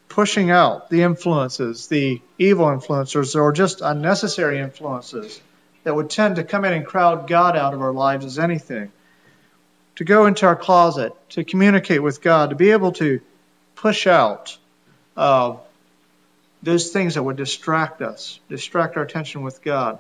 pushing 0.08 0.50
out 0.50 0.90
the 0.90 1.02
influences, 1.02 1.86
the 1.86 2.20
evil 2.38 2.66
influencers, 2.66 3.34
or 3.34 3.52
just 3.52 3.80
unnecessary 3.80 4.58
influences 4.58 5.40
that 5.84 5.94
would 5.94 6.10
tend 6.10 6.36
to 6.36 6.44
come 6.44 6.64
in 6.64 6.72
and 6.72 6.86
crowd 6.86 7.26
God 7.26 7.56
out 7.56 7.74
of 7.74 7.80
our 7.80 7.92
lives 7.92 8.24
as 8.24 8.38
anything. 8.38 8.92
To 9.96 10.04
go 10.04 10.26
into 10.26 10.46
our 10.46 10.56
closet, 10.56 11.12
to 11.30 11.44
communicate 11.44 12.02
with 12.02 12.20
God, 12.22 12.50
to 12.50 12.56
be 12.56 12.70
able 12.72 12.92
to 12.92 13.20
push 13.74 14.06
out 14.06 14.56
uh, 15.16 15.56
those 16.62 16.90
things 16.90 17.14
that 17.14 17.22
would 17.22 17.36
distract 17.36 18.02
us, 18.02 18.38
distract 18.48 18.96
our 18.96 19.02
attention 19.02 19.42
with 19.42 19.62
God. 19.62 19.98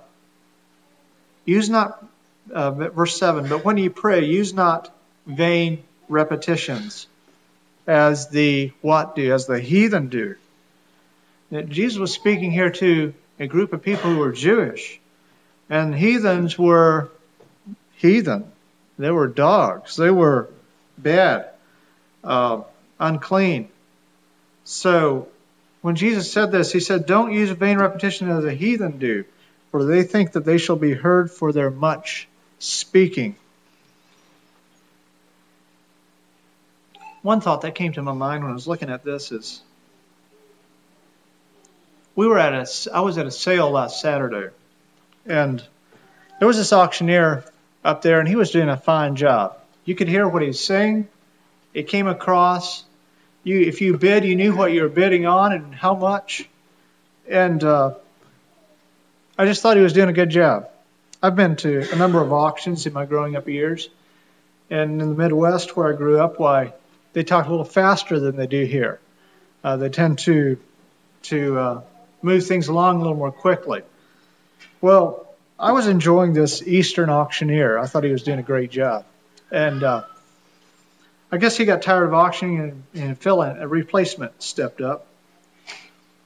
Use 1.44 1.68
not, 1.68 2.04
uh, 2.52 2.70
verse 2.70 3.18
7, 3.18 3.48
but 3.48 3.64
when 3.64 3.76
you 3.76 3.90
pray, 3.90 4.24
use 4.24 4.54
not 4.54 4.94
vain 5.26 5.84
repetitions 6.12 7.06
as 7.86 8.28
the 8.28 8.72
what 8.80 9.16
do, 9.16 9.32
as 9.32 9.46
the 9.46 9.58
heathen 9.58 10.08
do. 10.08 10.36
Jesus 11.68 11.98
was 11.98 12.14
speaking 12.14 12.50
here 12.50 12.70
to 12.70 13.12
a 13.38 13.46
group 13.46 13.72
of 13.72 13.82
people 13.82 14.10
who 14.10 14.18
were 14.18 14.32
Jewish, 14.32 15.00
and 15.68 15.94
heathens 15.94 16.58
were 16.58 17.10
heathen. 17.96 18.50
They 18.98 19.10
were 19.10 19.26
dogs. 19.26 19.96
They 19.96 20.10
were 20.10 20.48
bad, 20.96 21.50
uh, 22.22 22.62
unclean. 23.00 23.68
So 24.64 25.28
when 25.82 25.96
Jesus 25.96 26.30
said 26.30 26.52
this, 26.52 26.72
he 26.72 26.80
said, 26.80 27.06
Don't 27.06 27.32
use 27.32 27.50
vain 27.50 27.78
repetition 27.78 28.30
as 28.30 28.44
the 28.44 28.54
heathen 28.54 28.98
do, 28.98 29.24
for 29.70 29.84
they 29.84 30.04
think 30.04 30.32
that 30.32 30.44
they 30.44 30.58
shall 30.58 30.76
be 30.76 30.92
heard 30.94 31.30
for 31.30 31.52
their 31.52 31.70
much 31.70 32.28
speaking. 32.58 33.34
One 37.22 37.40
thought 37.40 37.62
that 37.62 37.74
came 37.74 37.92
to 37.92 38.02
my 38.02 38.12
mind 38.12 38.42
when 38.42 38.50
I 38.50 38.54
was 38.54 38.66
looking 38.66 38.90
at 38.90 39.04
this 39.04 39.32
is 39.32 39.62
we 42.14 42.26
were 42.26 42.38
at 42.38 42.52
a 42.52 42.90
I 42.92 43.00
was 43.00 43.16
at 43.16 43.26
a 43.26 43.30
sale 43.30 43.70
last 43.70 44.00
Saturday 44.00 44.50
and 45.24 45.62
there 46.38 46.48
was 46.48 46.56
this 46.56 46.72
auctioneer 46.72 47.44
up 47.84 48.02
there 48.02 48.18
and 48.18 48.28
he 48.28 48.36
was 48.36 48.50
doing 48.50 48.68
a 48.68 48.76
fine 48.76 49.16
job. 49.16 49.56
You 49.84 49.94
could 49.94 50.08
hear 50.08 50.28
what 50.28 50.42
he 50.42 50.48
was 50.48 50.64
saying. 50.64 51.08
It 51.72 51.88
came 51.88 52.08
across 52.08 52.84
you, 53.44 53.60
if 53.60 53.80
you 53.80 53.96
bid, 53.96 54.24
you 54.24 54.36
knew 54.36 54.54
what 54.54 54.72
you 54.72 54.82
were 54.82 54.88
bidding 54.88 55.26
on 55.26 55.52
and 55.52 55.74
how 55.74 55.94
much. 55.94 56.48
And 57.28 57.62
uh, 57.62 57.94
I 59.36 59.46
just 59.46 59.62
thought 59.62 59.76
he 59.76 59.82
was 59.82 59.92
doing 59.92 60.08
a 60.08 60.12
good 60.12 60.30
job. 60.30 60.68
I've 61.22 61.36
been 61.36 61.56
to 61.56 61.92
a 61.92 61.96
number 61.96 62.20
of 62.20 62.32
auctions 62.32 62.86
in 62.86 62.92
my 62.92 63.04
growing 63.04 63.36
up 63.36 63.48
years, 63.48 63.88
and 64.70 65.00
in 65.00 65.08
the 65.08 65.14
Midwest 65.14 65.76
where 65.76 65.92
I 65.92 65.96
grew 65.96 66.20
up, 66.20 66.38
why 66.38 66.72
they 67.12 67.24
talk 67.24 67.46
a 67.46 67.50
little 67.50 67.64
faster 67.64 68.18
than 68.18 68.36
they 68.36 68.46
do 68.46 68.64
here. 68.64 69.00
Uh, 69.62 69.76
they 69.76 69.88
tend 69.88 70.18
to 70.20 70.58
to 71.22 71.58
uh, 71.58 71.82
move 72.20 72.46
things 72.46 72.68
along 72.68 72.96
a 72.96 72.98
little 73.00 73.16
more 73.16 73.32
quickly. 73.32 73.82
Well, 74.80 75.26
I 75.58 75.72
was 75.72 75.86
enjoying 75.86 76.32
this 76.32 76.62
Eastern 76.66 77.10
auctioneer. 77.10 77.78
I 77.78 77.86
thought 77.86 78.02
he 78.02 78.10
was 78.10 78.24
doing 78.24 78.40
a 78.40 78.42
great 78.42 78.70
job, 78.70 79.04
and 79.50 79.82
uh, 79.82 80.02
I 81.30 81.38
guess 81.38 81.56
he 81.56 81.64
got 81.64 81.82
tired 81.82 82.04
of 82.04 82.14
auctioning 82.14 82.60
and, 82.60 82.84
and 82.94 83.18
Phil, 83.18 83.40
a 83.40 83.66
replacement 83.66 84.42
stepped 84.42 84.80
up. 84.80 85.06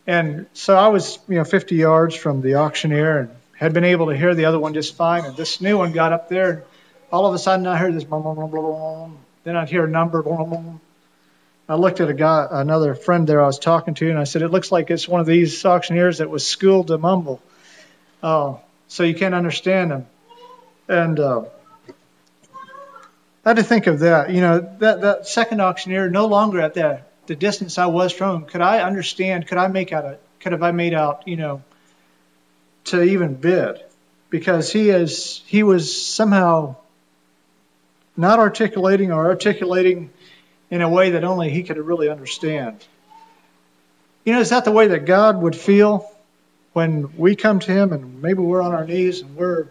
And 0.06 0.46
so 0.52 0.76
I 0.76 0.88
was, 0.88 1.18
you 1.28 1.36
know, 1.36 1.44
50 1.44 1.74
yards 1.74 2.14
from 2.14 2.40
the 2.40 2.56
auctioneer, 2.56 3.18
and 3.18 3.30
had 3.56 3.72
been 3.72 3.84
able 3.84 4.06
to 4.06 4.16
hear 4.16 4.34
the 4.34 4.44
other 4.46 4.58
one 4.58 4.74
just 4.74 4.94
fine. 4.94 5.24
And 5.24 5.36
this 5.36 5.60
new 5.60 5.78
one 5.78 5.92
got 5.92 6.12
up 6.12 6.28
there, 6.28 6.50
and 6.50 6.62
all 7.12 7.26
of 7.26 7.34
a 7.34 7.38
sudden 7.38 7.66
I 7.66 7.76
heard 7.76 7.94
this. 7.94 8.04
Blah, 8.04 8.20
blah, 8.20 8.34
blah, 8.34 8.46
blah. 8.46 9.10
Then 9.46 9.54
I'd 9.54 9.68
hear 9.68 9.84
a 9.84 9.88
number. 9.88 10.24
Blah, 10.24 10.42
blah. 10.42 10.60
I 11.68 11.76
looked 11.76 12.00
at 12.00 12.10
a 12.10 12.14
guy, 12.14 12.48
another 12.50 12.96
friend 12.96 13.28
there 13.28 13.40
I 13.40 13.46
was 13.46 13.60
talking 13.60 13.94
to, 13.94 14.10
and 14.10 14.18
I 14.18 14.24
said, 14.24 14.42
"It 14.42 14.48
looks 14.48 14.72
like 14.72 14.90
it's 14.90 15.06
one 15.06 15.20
of 15.20 15.26
these 15.28 15.64
auctioneers 15.64 16.18
that 16.18 16.28
was 16.28 16.44
schooled 16.44 16.88
to 16.88 16.98
mumble, 16.98 17.40
uh, 18.24 18.56
so 18.88 19.04
you 19.04 19.14
can't 19.14 19.36
understand 19.36 19.92
them." 19.92 20.06
And 20.88 21.20
uh, 21.20 21.44
I 23.44 23.50
had 23.50 23.58
to 23.58 23.62
think 23.62 23.86
of 23.86 24.00
that. 24.00 24.30
You 24.30 24.40
know, 24.40 24.58
that 24.80 25.02
that 25.02 25.28
second 25.28 25.60
auctioneer, 25.60 26.10
no 26.10 26.26
longer 26.26 26.60
at 26.60 26.74
the 26.74 27.02
the 27.26 27.36
distance 27.36 27.78
I 27.78 27.86
was 27.86 28.12
from 28.12 28.42
him, 28.42 28.44
could 28.46 28.62
I 28.62 28.80
understand? 28.80 29.46
Could 29.46 29.58
I 29.58 29.68
make 29.68 29.92
out 29.92 30.04
a? 30.04 30.18
Could 30.40 30.50
have 30.52 30.64
I 30.64 30.72
made 30.72 30.92
out? 30.92 31.28
You 31.28 31.36
know, 31.36 31.62
to 32.86 33.00
even 33.00 33.34
bid, 33.34 33.80
because 34.28 34.72
he 34.72 34.90
is 34.90 35.40
he 35.46 35.62
was 35.62 36.04
somehow 36.04 36.74
not 38.16 38.38
articulating 38.38 39.12
or 39.12 39.26
articulating 39.26 40.10
in 40.70 40.82
a 40.82 40.88
way 40.88 41.10
that 41.10 41.24
only 41.24 41.50
he 41.50 41.62
could 41.62 41.78
really 41.78 42.08
understand. 42.08 42.84
You 44.24 44.32
know, 44.32 44.40
is 44.40 44.50
that 44.50 44.64
the 44.64 44.72
way 44.72 44.88
that 44.88 45.04
God 45.04 45.40
would 45.40 45.54
feel 45.54 46.10
when 46.72 47.16
we 47.16 47.36
come 47.36 47.60
to 47.60 47.72
him 47.72 47.92
and 47.92 48.20
maybe 48.20 48.40
we're 48.40 48.60
on 48.60 48.74
our 48.74 48.84
knees 48.84 49.22
and 49.22 49.36
we're 49.36 49.68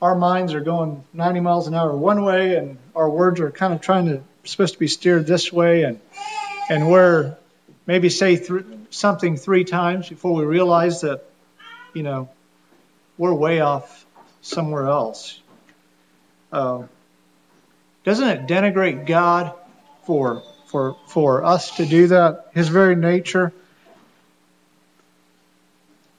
our 0.00 0.14
minds 0.14 0.54
are 0.54 0.60
going 0.60 1.04
90 1.12 1.40
miles 1.40 1.66
an 1.66 1.74
hour 1.74 1.96
one 1.96 2.24
way 2.24 2.56
and 2.56 2.78
our 2.94 3.08
words 3.08 3.40
are 3.40 3.50
kind 3.50 3.72
of 3.72 3.80
trying 3.80 4.06
to 4.06 4.22
supposed 4.44 4.74
to 4.74 4.80
be 4.80 4.88
steered 4.88 5.26
this 5.26 5.52
way 5.52 5.82
and 5.82 6.00
and 6.70 6.90
we're 6.90 7.36
maybe 7.86 8.08
say 8.08 8.36
th- 8.36 8.64
something 8.90 9.36
three 9.36 9.64
times 9.64 10.08
before 10.08 10.34
we 10.34 10.44
realize 10.44 11.02
that 11.02 11.24
you 11.92 12.02
know 12.02 12.28
we're 13.18 13.34
way 13.34 13.60
off 13.60 14.06
somewhere 14.40 14.86
else 14.86 15.40
uh, 16.52 16.84
doesn't 18.04 18.28
it 18.28 18.46
denigrate 18.46 19.06
god 19.06 19.54
for 20.04 20.42
for 20.66 20.96
for 21.06 21.44
us 21.44 21.76
to 21.76 21.86
do 21.86 22.08
that. 22.08 22.50
His 22.52 22.68
very 22.68 22.96
nature. 22.96 23.52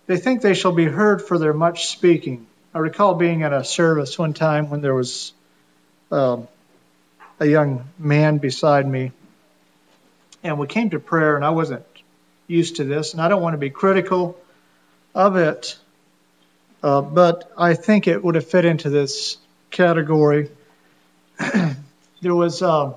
They 0.08 0.18
think 0.18 0.42
they 0.42 0.54
shall 0.54 0.72
be 0.72 0.86
heard 0.86 1.22
for 1.22 1.38
their 1.38 1.54
much 1.54 1.88
speaking. 1.88 2.48
I 2.74 2.80
recall 2.80 3.16
being 3.16 3.44
at 3.44 3.52
a 3.52 3.64
service 3.64 4.18
one 4.18 4.34
time 4.34 4.70
when 4.70 4.82
there 4.82 4.94
was 4.94 5.34
um, 6.12 6.48
a 7.40 7.46
young 7.46 7.86
man 8.00 8.38
beside 8.38 8.88
me, 8.88 9.12
and 10.42 10.58
we 10.58 10.68
came 10.68 10.92
to 10.92 11.00
prayer, 11.00 11.36
and 11.36 11.44
I 11.44 11.50
wasn't 11.50 11.86
used 12.48 12.78
to 12.78 12.84
this, 12.84 13.14
and 13.14 13.22
I 13.22 13.28
don't 13.28 13.42
want 13.42 13.56
to 13.56 13.58
be 13.58 13.72
critical 13.72 14.38
of 15.14 15.36
it, 15.36 15.78
uh, 16.82 17.02
but 17.02 17.52
I 17.58 17.74
think 17.74 18.08
it 18.08 18.24
would 18.24 18.36
have 18.36 18.48
fit 18.48 18.64
into 18.64 18.90
this 18.90 19.38
category. 19.70 20.50
there 22.26 22.34
was. 22.34 22.64
Uh, 22.64 22.94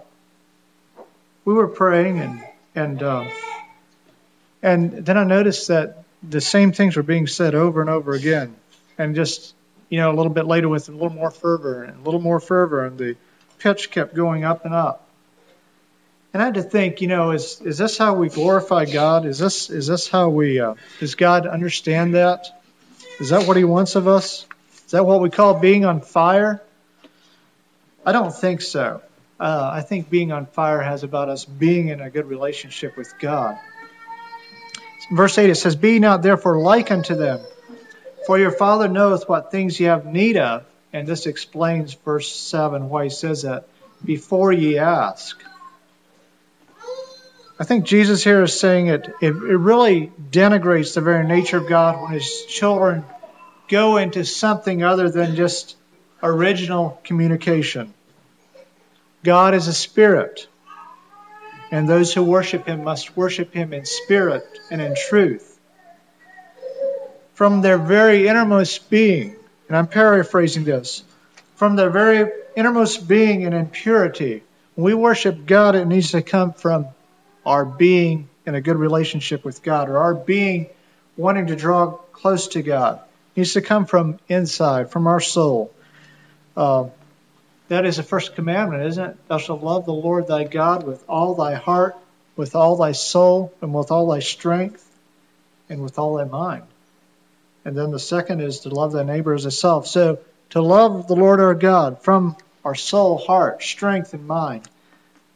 we 1.45 1.53
were 1.53 1.69
praying 1.69 2.21
and 2.21 2.43
and 2.75 3.03
uh, 3.03 3.29
and 4.63 5.05
then 5.05 5.19
I 5.19 5.25
noticed 5.25 5.69
that 5.69 6.05
the 6.23 6.41
same 6.41 6.73
things 6.73 6.97
were 6.97 7.03
being 7.03 7.27
said 7.27 7.55
over 7.55 7.83
and 7.83 7.91
over 7.91 8.13
again, 8.13 8.57
and 8.97 9.15
just 9.15 9.55
you 9.91 9.99
know 9.99 10.11
a 10.11 10.17
little 10.17 10.33
bit 10.33 10.47
later 10.47 10.67
with 10.67 10.89
a 10.89 10.93
little 10.93 11.11
more 11.11 11.31
fervor 11.31 11.85
and 11.85 12.01
a 12.01 12.03
little 12.03 12.21
more 12.21 12.41
fervor, 12.41 12.87
and 12.87 12.97
the 12.97 13.17
pitch 13.59 13.91
kept 13.91 14.15
going 14.15 14.45
up 14.45 14.65
and 14.65 14.73
up. 14.73 15.07
And 16.33 16.43
I 16.43 16.47
had 16.47 16.55
to 16.55 16.63
think, 16.63 17.03
you 17.03 17.09
know, 17.09 17.33
is 17.33 17.61
is 17.61 17.77
this 17.77 17.99
how 17.99 18.15
we 18.15 18.31
glorify 18.31 18.87
God? 18.87 19.27
Is 19.27 19.39
this 19.39 19.69
is 19.69 19.87
this 19.87 20.09
how 20.09 20.31
we 20.31 20.59
uh, 20.59 20.75
does 21.01 21.17
God 21.17 21.47
understand 21.47 22.15
that? 22.15 22.63
Is 23.21 23.29
that 23.29 23.47
what 23.47 23.59
He 23.59 23.65
wants 23.65 23.95
of 23.95 24.09
us? 24.09 24.47
Is 24.87 24.93
that 24.93 25.05
what 25.05 25.21
we 25.21 25.29
call 25.29 25.53
being 25.53 25.85
on 25.85 26.01
fire? 26.01 26.63
I 28.07 28.13
don't 28.13 28.35
think 28.35 28.63
so 28.63 29.03
uh, 29.41 29.71
I 29.73 29.83
think 29.83 30.11
being 30.11 30.33
on 30.33 30.47
fire 30.47 30.81
has 30.81 31.05
about 31.05 31.29
us 31.29 31.45
being 31.45 31.89
in 31.89 32.01
a 32.01 32.11
good 32.11 32.27
relationship 32.27 32.97
with 32.97 33.13
God. 33.19 33.59
Verse 35.13 35.39
8 35.39 35.51
it 35.51 35.55
says, 35.55 35.77
Be 35.77 35.99
not 35.99 36.23
therefore 36.23 36.61
like 36.61 36.91
unto 36.91 37.15
them, 37.15 37.41
for 38.27 38.39
your 38.39 38.51
Father 38.51 38.89
knoweth 38.89 39.29
what 39.29 39.51
things 39.51 39.79
ye 39.79 39.87
have 39.87 40.07
need 40.07 40.37
of. 40.37 40.65
And 40.93 41.07
this 41.07 41.27
explains 41.27 41.95
verse 41.95 42.35
7 42.35 42.89
why 42.89 43.05
he 43.05 43.11
says 43.11 43.43
that, 43.43 43.69
before 44.05 44.53
ye 44.53 44.79
ask. 44.79 45.41
I 47.61 47.65
think 47.65 47.85
Jesus 47.85 48.23
here 48.23 48.43
is 48.43 48.59
saying 48.59 48.87
it, 48.87 49.09
it, 49.21 49.31
it 49.31 49.33
really 49.33 50.13
denigrates 50.31 50.95
the 50.95 51.01
very 51.01 51.27
nature 51.27 51.57
of 51.57 51.69
God 51.69 52.01
when 52.01 52.13
his 52.13 52.45
children 52.47 53.05
go 53.69 53.97
into 53.97 54.25
something 54.25 54.83
other 54.83 55.11
than 55.11 55.35
just 55.35 55.77
original 56.23 57.01
communication. 57.05 57.93
God 59.23 59.55
is 59.55 59.67
a 59.67 59.73
spirit, 59.73 60.47
and 61.71 61.89
those 61.89 62.15
who 62.15 62.23
worship 62.23 62.67
him 62.67 62.85
must 62.85 63.17
worship 63.17 63.53
him 63.53 63.73
in 63.73 63.85
spirit 63.85 64.45
and 64.71 64.81
in 64.81 64.95
truth. 64.95 65.59
From 67.35 67.61
their 67.61 67.79
very 67.79 68.29
innermost 68.29 68.91
being, 68.91 69.37
and 69.69 69.77
I'm 69.77 69.87
paraphrasing 69.87 70.65
this, 70.65 71.03
from 71.57 71.77
their 71.77 71.91
very 71.91 72.31
innermost 72.57 73.09
being 73.09 73.45
and 73.45 73.55
in 73.55 73.67
purity, 73.67 74.43
when 74.75 74.85
we 74.85 74.95
worship 74.95 75.47
God, 75.47 75.75
it 75.75 75.87
needs 75.87 76.13
to 76.13 76.23
come 76.23 76.53
from 76.53 76.87
our 77.45 77.65
being 77.65 78.29
in 78.47 78.55
a 78.55 78.61
good 78.61 78.77
relationship 78.77 79.45
with 79.45 79.63
God, 79.63 79.89
or 79.89 79.99
our 79.99 80.15
being 80.15 80.69
wanting 81.17 81.49
to 81.49 81.57
draw 81.57 81.91
close 81.91 82.49
to 82.49 82.63
God. 82.63 83.01
It 83.35 83.41
needs 83.41 83.55
to 83.55 83.63
come 83.63 83.87
from 83.87 84.19
inside, 84.29 84.91
from 84.91 85.07
our 85.07 85.21
soul. 85.21 85.73
Uh, 86.57 86.89
that 87.69 87.85
is 87.85 87.97
the 87.97 88.03
first 88.03 88.35
commandment, 88.35 88.85
isn't 88.85 89.05
it? 89.05 89.29
Thou 89.29 89.39
shalt 89.39 89.63
love 89.63 89.85
the 89.85 89.93
Lord 89.93 90.27
thy 90.27 90.45
God 90.45 90.87
with 90.87 91.05
all 91.09 91.35
thy 91.35 91.55
heart, 91.55 91.97
with 92.37 92.55
all 92.55 92.77
thy 92.77 92.93
soul, 92.93 93.53
and 93.61 93.75
with 93.75 93.91
all 93.91 94.09
thy 94.09 94.21
strength, 94.21 94.85
and 95.69 95.83
with 95.83 95.99
all 95.99 96.17
thy 96.17 96.25
mind. 96.25 96.65
And 97.65 97.77
then 97.77 97.91
the 97.91 97.99
second 97.99 98.41
is 98.41 98.61
to 98.61 98.71
love 98.71 98.93
thy 98.93 99.03
neighbor 99.03 99.35
as 99.35 99.45
thyself. 99.45 99.87
So 99.87 100.21
to 100.51 100.63
love 100.63 101.09
the 101.09 101.17
Lord 101.17 101.41
our 101.41 101.55
God 101.55 102.03
from 102.03 102.37
our 102.65 102.75
soul, 102.75 103.19
heart, 103.19 103.63
strength, 103.63 104.15
and 104.15 104.27
mind. 104.27 104.69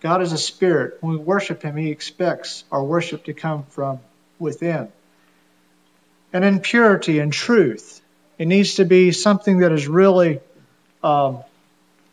God 0.01 0.23
is 0.23 0.33
a 0.33 0.38
spirit. 0.38 0.99
When 1.01 1.12
we 1.12 1.18
worship 1.18 1.62
him, 1.62 1.77
he 1.77 1.90
expects 1.90 2.64
our 2.73 2.83
worship 2.83 3.25
to 3.25 3.35
come 3.35 3.64
from 3.64 4.01
within. 4.38 4.88
And 6.33 6.45
in 6.45 6.61
purity 6.61 7.18
and 7.18 7.33
truth, 7.33 8.01
it 8.38 8.47
needs 8.47 8.77
to 8.77 8.85
be 8.85 9.12
something 9.12 9.59
that 9.59 9.71
is 9.71 9.87
really 9.87 10.40
um, 11.05 11.45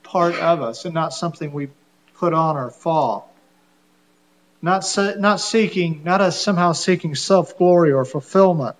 part 0.09 0.35
of 0.35 0.61
us 0.61 0.85
and 0.85 0.93
not 0.93 1.13
something 1.13 1.53
we 1.53 1.69
put 2.15 2.33
on 2.33 2.57
or 2.57 2.71
fall. 2.71 3.31
Not, 4.61 4.83
not 5.17 5.39
seeking, 5.39 6.03
not 6.03 6.19
us 6.19 6.41
somehow 6.41 6.73
seeking 6.73 7.15
self 7.15 7.57
glory 7.57 7.93
or 7.93 8.03
fulfillment. 8.03 8.75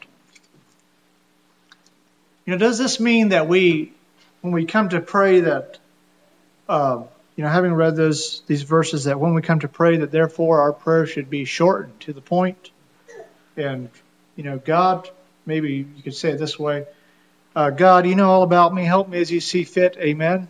You 2.46 2.54
know, 2.54 2.58
does 2.58 2.78
this 2.80 3.00
mean 3.00 3.30
that 3.30 3.48
we, 3.48 3.94
when 4.42 4.54
we 4.54 4.66
come 4.66 4.90
to 4.90 5.00
pray, 5.00 5.42
that, 5.42 5.78
uh, 6.68 7.04
you 7.36 7.44
know, 7.44 7.50
having 7.50 7.74
read 7.74 7.96
those 7.96 8.42
these 8.48 8.64
verses, 8.64 9.04
that 9.04 9.20
when 9.20 9.36
we 9.36 9.42
come 9.42 9.60
to 9.60 9.68
pray, 9.68 9.98
that 9.98 10.12
therefore 10.12 10.62
our 10.62 10.74
prayer 10.74 11.06
should 11.06 11.30
be 11.30 11.46
shortened 11.46 11.98
to 12.02 12.12
the 12.12 12.22
point, 12.22 12.72
and 13.56 13.90
you 14.36 14.44
know, 14.44 14.58
God, 14.58 15.10
maybe 15.46 15.88
you 15.96 16.04
could 16.04 16.16
say 16.16 16.32
it 16.32 16.40
this 16.40 16.58
way, 16.60 16.86
uh, 17.56 17.70
God, 17.70 18.08
you 18.08 18.16
know 18.16 18.30
all 18.30 18.44
about 18.44 18.74
me. 18.74 18.84
Help 18.84 19.08
me 19.08 19.22
as 19.22 19.32
you 19.32 19.40
see 19.40 19.64
fit. 19.64 19.96
Amen. 20.00 20.50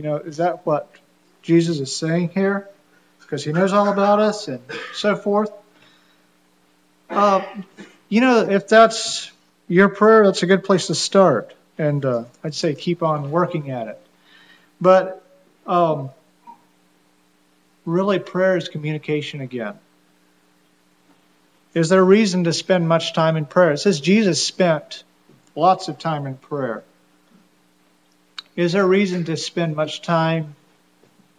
You 0.00 0.08
know, 0.08 0.16
is 0.16 0.38
that 0.38 0.64
what 0.64 0.90
Jesus 1.42 1.78
is 1.78 1.94
saying 1.94 2.30
here? 2.30 2.66
Because 3.20 3.44
he 3.44 3.52
knows 3.52 3.74
all 3.74 3.92
about 3.92 4.18
us 4.18 4.48
and 4.48 4.62
so 4.94 5.14
forth. 5.14 5.52
Uh, 7.10 7.44
you 8.08 8.22
know, 8.22 8.48
if 8.48 8.66
that's 8.66 9.30
your 9.68 9.90
prayer, 9.90 10.24
that's 10.24 10.42
a 10.42 10.46
good 10.46 10.64
place 10.64 10.86
to 10.86 10.94
start. 10.94 11.54
And 11.76 12.02
uh, 12.06 12.24
I'd 12.42 12.54
say 12.54 12.74
keep 12.74 13.02
on 13.02 13.30
working 13.30 13.70
at 13.70 13.88
it. 13.88 14.00
But 14.80 15.22
um, 15.66 16.08
really, 17.84 18.20
prayer 18.20 18.56
is 18.56 18.70
communication 18.70 19.42
again. 19.42 19.78
Is 21.74 21.90
there 21.90 22.00
a 22.00 22.02
reason 22.02 22.44
to 22.44 22.54
spend 22.54 22.88
much 22.88 23.12
time 23.12 23.36
in 23.36 23.44
prayer? 23.44 23.72
It 23.72 23.78
says 23.80 24.00
Jesus 24.00 24.42
spent 24.42 25.04
lots 25.54 25.88
of 25.88 25.98
time 25.98 26.26
in 26.26 26.38
prayer. 26.38 26.84
Is 28.56 28.72
there 28.72 28.86
reason 28.86 29.24
to 29.24 29.36
spend 29.36 29.76
much 29.76 30.02
time 30.02 30.56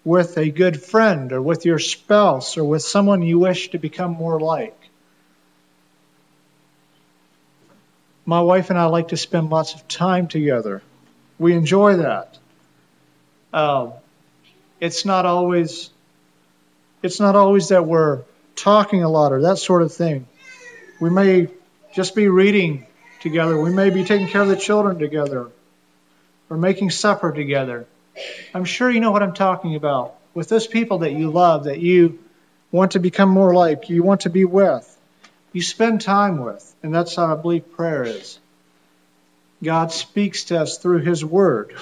with 0.03 0.37
a 0.37 0.49
good 0.49 0.81
friend 0.81 1.31
or 1.33 1.41
with 1.41 1.65
your 1.65 1.79
spouse 1.79 2.57
or 2.57 2.63
with 2.63 2.81
someone 2.81 3.21
you 3.21 3.37
wish 3.37 3.71
to 3.71 3.77
become 3.77 4.11
more 4.11 4.39
like? 4.39 4.77
My 8.25 8.41
wife 8.41 8.69
and 8.69 8.79
I 8.79 8.85
like 8.85 9.09
to 9.09 9.17
spend 9.17 9.49
lots 9.49 9.73
of 9.73 9.87
time 9.87 10.27
together. 10.27 10.81
We 11.37 11.53
enjoy 11.53 11.97
that. 11.97 12.37
Um, 13.53 13.93
it's 14.79 15.05
not 15.05 15.25
always 15.25 15.89
it's 17.03 17.19
not 17.19 17.35
always 17.35 17.69
that 17.69 17.85
we're 17.85 18.21
talking 18.55 19.03
a 19.03 19.09
lot 19.09 19.33
or 19.33 19.41
that 19.41 19.57
sort 19.57 19.81
of 19.81 19.91
thing. 19.91 20.27
We 20.99 21.09
may 21.09 21.47
just 21.93 22.15
be 22.15 22.27
reading 22.27 22.85
together. 23.21 23.59
We 23.59 23.73
may 23.73 23.89
be 23.89 24.03
taking 24.03 24.27
care 24.27 24.43
of 24.43 24.47
the 24.47 24.55
children 24.55 24.99
together 24.99 25.49
or 26.51 26.57
making 26.57 26.89
supper 26.89 27.31
together. 27.31 27.87
I'm 28.53 28.65
sure 28.65 28.91
you 28.91 28.99
know 28.99 29.11
what 29.11 29.23
I'm 29.23 29.33
talking 29.33 29.75
about. 29.75 30.15
With 30.33 30.49
those 30.49 30.67
people 30.67 30.99
that 30.99 31.13
you 31.13 31.31
love, 31.31 31.63
that 31.63 31.79
you 31.79 32.19
want 32.73 32.91
to 32.91 32.99
become 32.99 33.29
more 33.29 33.53
like, 33.55 33.89
you 33.89 34.03
want 34.03 34.21
to 34.21 34.29
be 34.29 34.43
with, 34.43 34.85
you 35.53 35.61
spend 35.61 36.01
time 36.01 36.43
with. 36.43 36.75
And 36.83 36.93
that's 36.93 37.15
how 37.15 37.31
I 37.31 37.41
believe 37.41 37.71
prayer 37.71 38.03
is. 38.03 38.37
God 39.63 39.93
speaks 39.93 40.45
to 40.45 40.59
us 40.59 40.77
through 40.77 40.99
His 40.99 41.23
Word. 41.23 41.77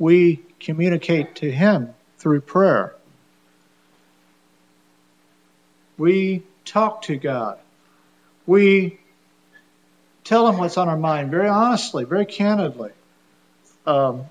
We 0.00 0.40
communicate 0.58 1.36
to 1.36 1.50
Him 1.50 1.94
through 2.18 2.40
prayer. 2.40 2.96
We 5.96 6.42
talk 6.64 7.02
to 7.02 7.16
God. 7.16 7.60
We 8.46 8.98
tell 10.24 10.48
Him 10.48 10.58
what's 10.58 10.76
on 10.76 10.88
our 10.88 10.96
mind 10.96 11.30
very 11.30 11.48
honestly, 11.48 12.02
very 12.04 12.26
candidly. 12.26 12.90
Um, 13.86 14.24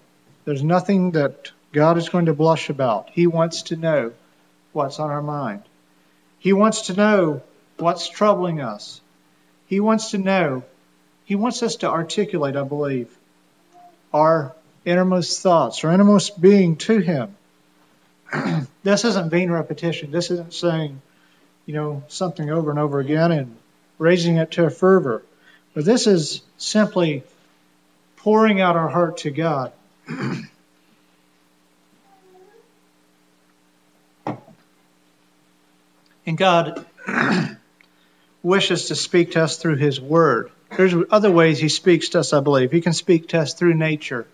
there's 0.44 0.64
nothing 0.64 1.12
that 1.12 1.52
God 1.72 1.98
is 1.98 2.10
going 2.10 2.26
to 2.26 2.34
blush 2.34 2.70
about. 2.70 3.10
He 3.12 3.28
wants 3.28 3.64
to 3.64 3.76
know 3.76 4.14
what's 4.74 5.00
on 5.00 5.10
our 5.10 5.22
mind. 5.22 5.64
He 6.40 6.54
wants 6.54 6.88
to 6.88 6.94
know 6.94 7.42
what's 7.78 8.08
troubling 8.08 8.62
us. 8.62 9.02
He 9.68 9.80
wants 9.80 10.12
to 10.12 10.18
know. 10.18 10.64
He 11.26 11.36
wants 11.36 11.64
us 11.64 11.78
to 11.78 11.90
articulate, 11.90 12.56
I 12.56 12.64
believe, 12.64 13.10
our 14.14 14.54
innermost 14.86 15.42
thoughts, 15.42 15.84
our 15.84 15.92
innermost 15.92 16.40
being 16.40 16.76
to 16.78 17.00
Him. 17.00 17.36
this 18.84 19.06
isn't 19.06 19.32
vain 19.32 19.50
repetition. 19.50 20.12
This 20.12 20.30
isn't 20.30 20.54
saying, 20.54 21.02
you 21.66 21.74
know, 21.74 22.04
something 22.08 22.50
over 22.50 22.70
and 22.70 22.80
over 22.80 23.00
again 23.00 23.32
and 23.32 23.56
raising 23.98 24.38
it 24.38 24.52
to 24.52 24.66
a 24.66 24.70
fervor. 24.70 25.24
But 25.74 25.86
this 25.86 26.08
is 26.08 26.42
simply 26.58 27.24
pouring 28.26 28.60
out 28.60 28.76
our 28.76 28.90
heart 28.90 29.18
to 29.18 29.30
God. 29.30 29.72
and 36.26 36.36
God 36.36 36.84
wishes 38.42 38.88
to 38.88 38.96
speak 38.96 39.34
to 39.34 39.44
us 39.44 39.58
through 39.58 39.76
His 39.76 40.02
Word. 40.02 40.50
There's 40.76 40.96
other 41.12 41.30
ways 41.30 41.60
He 41.60 41.70
speaks 41.70 42.10
to 42.10 42.22
us, 42.22 42.34
I 42.34 42.40
believe. 42.40 42.72
He 42.72 42.82
can 42.82 42.94
speak 42.94 43.28
to 43.28 43.42
us 43.42 43.54
through 43.54 43.76
nature. 43.76 44.26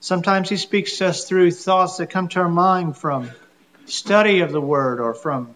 Sometimes 0.00 0.48
He 0.48 0.56
speaks 0.56 0.96
to 0.96 1.08
us 1.08 1.28
through 1.28 1.50
thoughts 1.50 1.98
that 1.98 2.08
come 2.08 2.28
to 2.28 2.40
our 2.40 2.48
mind 2.48 2.96
from 2.96 3.30
study 3.84 4.40
of 4.40 4.50
the 4.50 4.62
Word 4.62 4.98
or 4.98 5.12
from, 5.12 5.54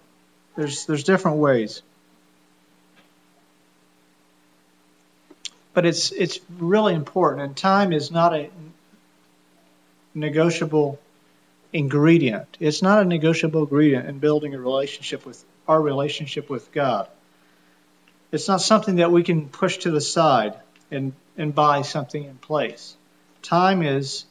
there's, 0.55 0.85
there's 0.85 1.05
different 1.05 1.39
ways. 1.39 1.81
But 5.75 5.85
it's, 5.85 6.13
it's 6.13 6.39
really 6.59 6.95
important, 6.95 7.43
and 7.43 7.57
time 7.57 7.93
is 7.93 8.11
not 8.11 8.33
a 8.33 8.49
negotiable 10.15 11.01
ingredient. 11.73 12.57
It's 12.61 12.81
not 12.81 13.03
a 13.03 13.05
negotiable 13.05 13.65
ingredient 13.65 14.09
in 14.09 14.21
building 14.21 14.55
a 14.55 14.59
relationship 14.59 15.27
with 15.27 15.45
our 15.67 15.81
relationship 15.81 16.49
with 16.49 16.71
God. 16.73 17.09
It's 18.31 18.49
not 18.49 18.61
something 18.61 18.97
that 18.97 19.11
we 19.11 19.25
can 19.25 19.49
push 19.49 19.79
to 19.79 19.91
the 19.91 20.01
side 20.01 20.55
and, 20.91 21.13
and 21.37 21.55
buy 21.55 21.83
something 21.83 22.23
in 22.23 22.37
place. 22.37 22.97
Time 23.43 23.83
is 23.83 24.25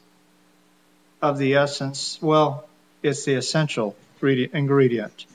of 1.20 1.38
the 1.38 1.54
essence, 1.54 2.18
well, 2.20 2.66
it's 3.02 3.24
the 3.24 3.34
essential 3.34 3.94
ingredient. 4.22 5.26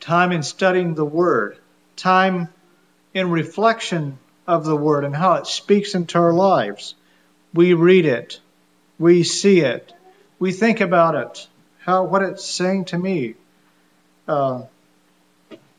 Time 0.00 0.32
in 0.32 0.42
studying 0.42 0.94
the 0.94 1.04
Word, 1.04 1.56
time 1.96 2.48
in 3.14 3.30
reflection 3.30 4.18
of 4.46 4.64
the 4.64 4.76
Word 4.76 5.04
and 5.04 5.14
how 5.14 5.34
it 5.34 5.46
speaks 5.46 5.94
into 5.94 6.18
our 6.18 6.32
lives. 6.32 6.94
We 7.54 7.74
read 7.74 8.06
it, 8.06 8.40
we 8.98 9.22
see 9.22 9.60
it, 9.60 9.92
we 10.38 10.52
think 10.52 10.80
about 10.80 11.14
it, 11.14 11.48
how 11.80 12.04
what 12.04 12.22
it's 12.22 12.44
saying 12.44 12.86
to 12.86 12.98
me, 12.98 13.34
uh, 14.26 14.62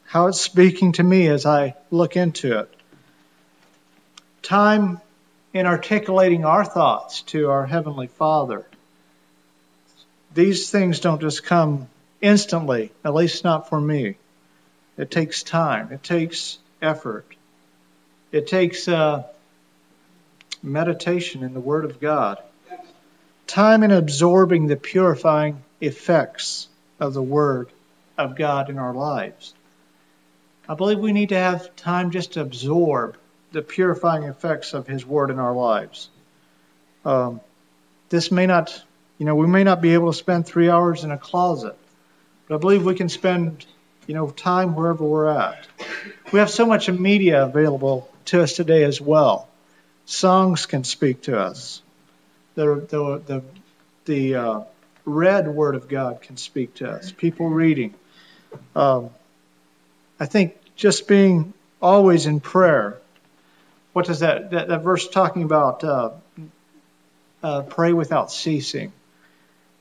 how 0.06 0.28
it's 0.28 0.41
speaking 0.41 0.93
to 0.93 1.04
me 1.04 1.28
as 1.28 1.45
I 1.45 1.76
look 1.89 2.15
into 2.15 2.60
it. 2.60 2.73
Time 4.43 5.02
in 5.54 5.65
articulating 5.65 6.45
our 6.45 6.65
thoughts 6.65 7.21
to 7.21 7.49
our 7.49 7.65
Heavenly 7.65 8.08
Father. 8.08 8.65
These 10.34 10.69
things 10.69 10.99
don't 10.99 11.21
just 11.21 11.43
come 11.43 11.88
instantly, 12.21 12.91
at 13.04 13.13
least 13.13 13.43
not 13.43 13.69
for 13.69 13.80
me. 13.80 14.15
It 14.97 15.12
takes 15.12 15.43
time, 15.43 15.91
it 15.91 16.04
takes 16.04 16.58
effort, 16.82 17.33
it 18.34 18.48
takes 18.48 18.88
uh, 18.88 19.24
meditation 20.63 21.43
in 21.43 21.54
the 21.54 21.60
Word 21.60 21.86
of 21.86 22.02
God, 22.02 22.41
time 23.46 23.84
in 23.84 23.91
absorbing 23.91 24.65
the 24.65 24.76
purifying 24.76 25.63
effects 25.80 26.67
of 27.00 27.13
the 27.13 27.22
Word 27.22 27.69
of 28.17 28.36
God 28.36 28.72
in 28.72 28.80
our 28.80 28.93
lives. 28.93 29.54
I 30.67 30.74
believe 30.74 30.98
we 30.98 31.12
need 31.12 31.30
to 31.30 31.38
have 31.38 31.76
time 31.76 32.10
just 32.10 32.34
to 32.34 32.41
absorb 32.41 33.17
the 33.52 33.62
purifying 33.62 34.24
effects 34.24 34.74
of 34.74 34.88
His 34.88 35.06
Word 35.06 35.30
in 35.30 35.38
our 35.38 35.54
lives. 35.54 36.10
Um, 37.06 37.39
this 38.10 38.32
may 38.32 38.48
not, 38.48 38.82
you 39.19 39.28
know, 39.28 39.36
we 39.36 39.46
may 39.46 39.63
not 39.63 39.80
be 39.80 39.93
able 39.93 40.12
to 40.12 40.17
spend 40.17 40.48
three 40.48 40.72
hours 40.72 41.04
in 41.04 41.12
a 41.12 41.19
closet, 41.19 41.78
but 42.48 42.56
I 42.56 42.58
believe 42.58 42.84
we 42.84 42.96
can 42.96 43.10
spend, 43.10 43.63
you 44.08 44.15
know, 44.15 44.32
time 44.32 44.76
wherever 44.76 45.04
we're 45.04 45.28
at. 45.28 45.67
We 46.32 46.39
have 46.39 46.50
so 46.50 46.66
much 46.66 46.89
media 46.89 47.44
available 47.46 48.10
to 48.26 48.42
us 48.42 48.54
today 48.54 48.84
as 48.84 49.00
well. 49.00 49.48
Songs 50.06 50.66
can 50.66 50.84
speak 50.84 51.24
to 51.24 51.39
us. 51.39 51.82
The 52.56 52.76
the 52.89 53.22
the, 53.26 53.44
the 54.06 54.36
uh, 54.36 54.62
read 55.06 55.48
Word 55.48 55.76
of 55.76 55.88
God 55.88 56.22
can 56.22 56.38
speak 56.38 56.76
to 56.76 56.89
us. 56.89 57.12
People 57.12 57.50
reading. 57.50 57.94
Um, 58.76 59.10
I 60.20 60.26
think 60.26 60.56
just 60.76 61.08
being 61.08 61.54
always 61.82 62.26
in 62.26 62.39
prayer. 62.39 62.98
What 63.94 64.06
does 64.06 64.22
that, 64.22 64.52
that, 64.52 64.70
that 64.70 64.82
verse 64.84 65.08
talking 65.08 65.44
about? 65.44 65.84
Uh, 65.84 66.12
uh, 67.44 67.62
pray 67.63 67.94
without 67.94 68.32
ceasing. 68.32 68.94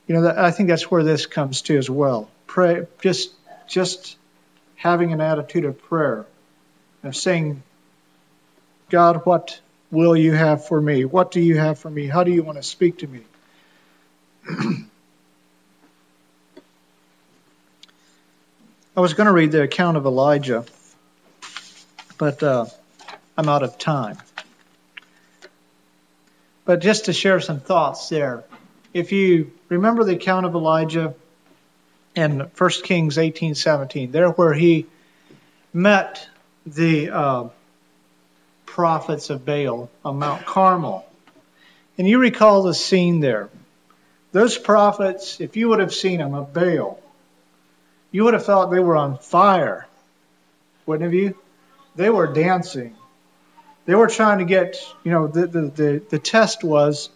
You 0.07 0.15
know, 0.15 0.21
that, 0.23 0.37
I 0.37 0.51
think 0.51 0.69
that's 0.69 0.91
where 0.91 1.03
this 1.03 1.25
comes 1.25 1.61
to 1.63 1.77
as 1.77 1.89
well. 1.89 2.29
Pray, 2.45 2.85
just, 3.01 3.31
just 3.67 4.17
having 4.83 5.13
an 5.13 5.21
attitude 5.21 5.63
of 5.63 5.81
prayer, 5.81 6.25
of 7.03 7.15
saying, 7.15 7.63
God, 8.89 9.25
what 9.25 9.61
will 9.91 10.17
you 10.17 10.33
have 10.33 10.67
for 10.67 10.81
me? 10.81 11.05
What 11.05 11.31
do 11.31 11.39
you 11.39 11.57
have 11.57 11.79
for 11.79 11.89
me? 11.89 12.05
How 12.05 12.25
do 12.25 12.31
you 12.31 12.43
want 12.43 12.57
to 12.57 12.63
speak 12.63 12.97
to 12.97 13.07
me? 13.07 13.21
I 18.97 18.99
was 18.99 19.13
going 19.13 19.27
to 19.27 19.33
read 19.33 19.53
the 19.53 19.61
account 19.61 19.95
of 19.95 20.05
Elijah, 20.05 20.65
but 22.17 22.43
uh, 22.43 22.65
I'm 23.37 23.47
out 23.47 23.63
of 23.63 23.77
time. 23.77 24.17
But 26.65 26.81
just 26.81 27.05
to 27.05 27.13
share 27.13 27.39
some 27.39 27.61
thoughts 27.61 28.09
there, 28.09 28.43
if 28.93 29.13
you 29.13 29.53
remember 29.69 30.03
the 30.03 30.15
account 30.15 30.45
of 30.45 30.53
Elijah 30.55 31.15
in 32.15 32.39
1 32.39 32.69
Kings 32.83 33.17
18:17, 33.17 34.11
there 34.11 34.29
where 34.29 34.53
he 34.53 34.85
met 35.73 36.27
the 36.65 37.09
uh, 37.09 37.49
prophets 38.65 39.29
of 39.29 39.45
Baal 39.45 39.89
on 40.05 40.19
Mount 40.19 40.45
Carmel, 40.45 41.05
and 41.97 42.07
you 42.07 42.19
recall 42.19 42.63
the 42.63 42.73
scene 42.73 43.19
there. 43.19 43.49
Those 44.31 44.57
prophets, 44.57 45.39
if 45.39 45.57
you 45.57 45.69
would 45.69 45.79
have 45.79 45.93
seen 45.93 46.19
them 46.19 46.33
of 46.33 46.53
Baal, 46.53 46.99
you 48.11 48.23
would 48.23 48.33
have 48.33 48.45
thought 48.45 48.71
they 48.71 48.79
were 48.79 48.95
on 48.95 49.17
fire, 49.17 49.87
wouldn't 50.85 51.03
have 51.03 51.13
you? 51.13 51.37
They 51.95 52.09
were 52.09 52.27
dancing. 52.27 52.95
They 53.85 53.95
were 53.95 54.07
trying 54.07 54.39
to 54.39 54.45
get, 54.45 54.77
you 55.03 55.11
know, 55.11 55.27
the, 55.27 55.47
the, 55.47 55.61
the, 55.61 56.03
the 56.09 56.19
test 56.19 56.63
was 56.63 57.09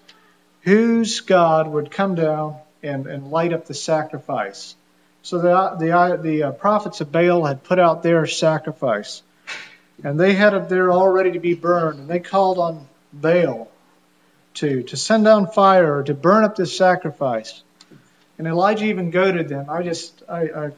whose 0.61 1.21
God 1.21 1.67
would 1.67 1.91
come 1.91 2.15
down 2.15 2.57
and, 2.83 3.07
and 3.07 3.31
light 3.31 3.53
up 3.53 3.65
the 3.65 3.73
sacrifice. 3.73 4.75
So 5.27 5.39
the, 5.39 5.75
the, 5.77 6.19
the 6.21 6.43
uh, 6.43 6.51
prophets 6.53 7.01
of 7.01 7.11
Baal 7.11 7.43
had 7.43 7.61
put 7.61 7.79
out 7.79 8.01
their 8.01 8.25
sacrifice, 8.27 9.21
and 10.01 10.17
they 10.17 10.33
had 10.33 10.53
it 10.53 10.69
there 10.69 10.89
all 10.89 11.09
ready 11.09 11.33
to 11.33 11.39
be 11.39 11.53
burned, 11.53 11.99
and 11.99 12.09
they 12.09 12.21
called 12.21 12.57
on 12.57 12.87
Baal 13.11 13.69
to, 14.53 14.83
to 14.83 14.95
send 14.95 15.25
down 15.25 15.51
fire 15.51 15.97
or 15.97 16.03
to 16.03 16.13
burn 16.13 16.45
up 16.45 16.55
this 16.55 16.77
sacrifice. 16.77 17.61
And 18.37 18.47
Elijah 18.47 18.85
even 18.85 19.11
goaded 19.11 19.49
them. 19.49 19.69
I 19.69 19.83
just, 19.83 20.23
I, 20.29 20.41
I 20.43 20.71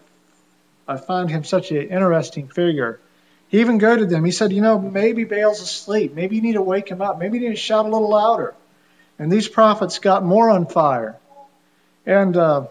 I 0.87 0.97
find 0.97 1.29
him 1.29 1.43
such 1.43 1.69
an 1.69 1.87
interesting 1.89 2.47
figure. 2.47 2.99
He 3.49 3.59
even 3.59 3.77
goaded 3.77 4.09
them. 4.09 4.25
He 4.25 4.31
said, 4.31 4.51
You 4.51 4.61
know, 4.61 4.79
maybe 4.79 5.25
Baal's 5.25 5.61
asleep. 5.61 6.15
Maybe 6.15 6.37
you 6.37 6.41
need 6.41 6.53
to 6.53 6.63
wake 6.63 6.89
him 6.89 7.03
up. 7.03 7.19
Maybe 7.19 7.37
you 7.37 7.49
need 7.49 7.55
to 7.55 7.61
shout 7.61 7.85
a 7.85 7.89
little 7.89 8.09
louder. 8.09 8.55
And 9.19 9.31
these 9.31 9.47
prophets 9.47 9.99
got 9.99 10.25
more 10.25 10.49
on 10.49 10.65
fire. 10.65 11.19
And, 12.07 12.35
uh, 12.35 12.65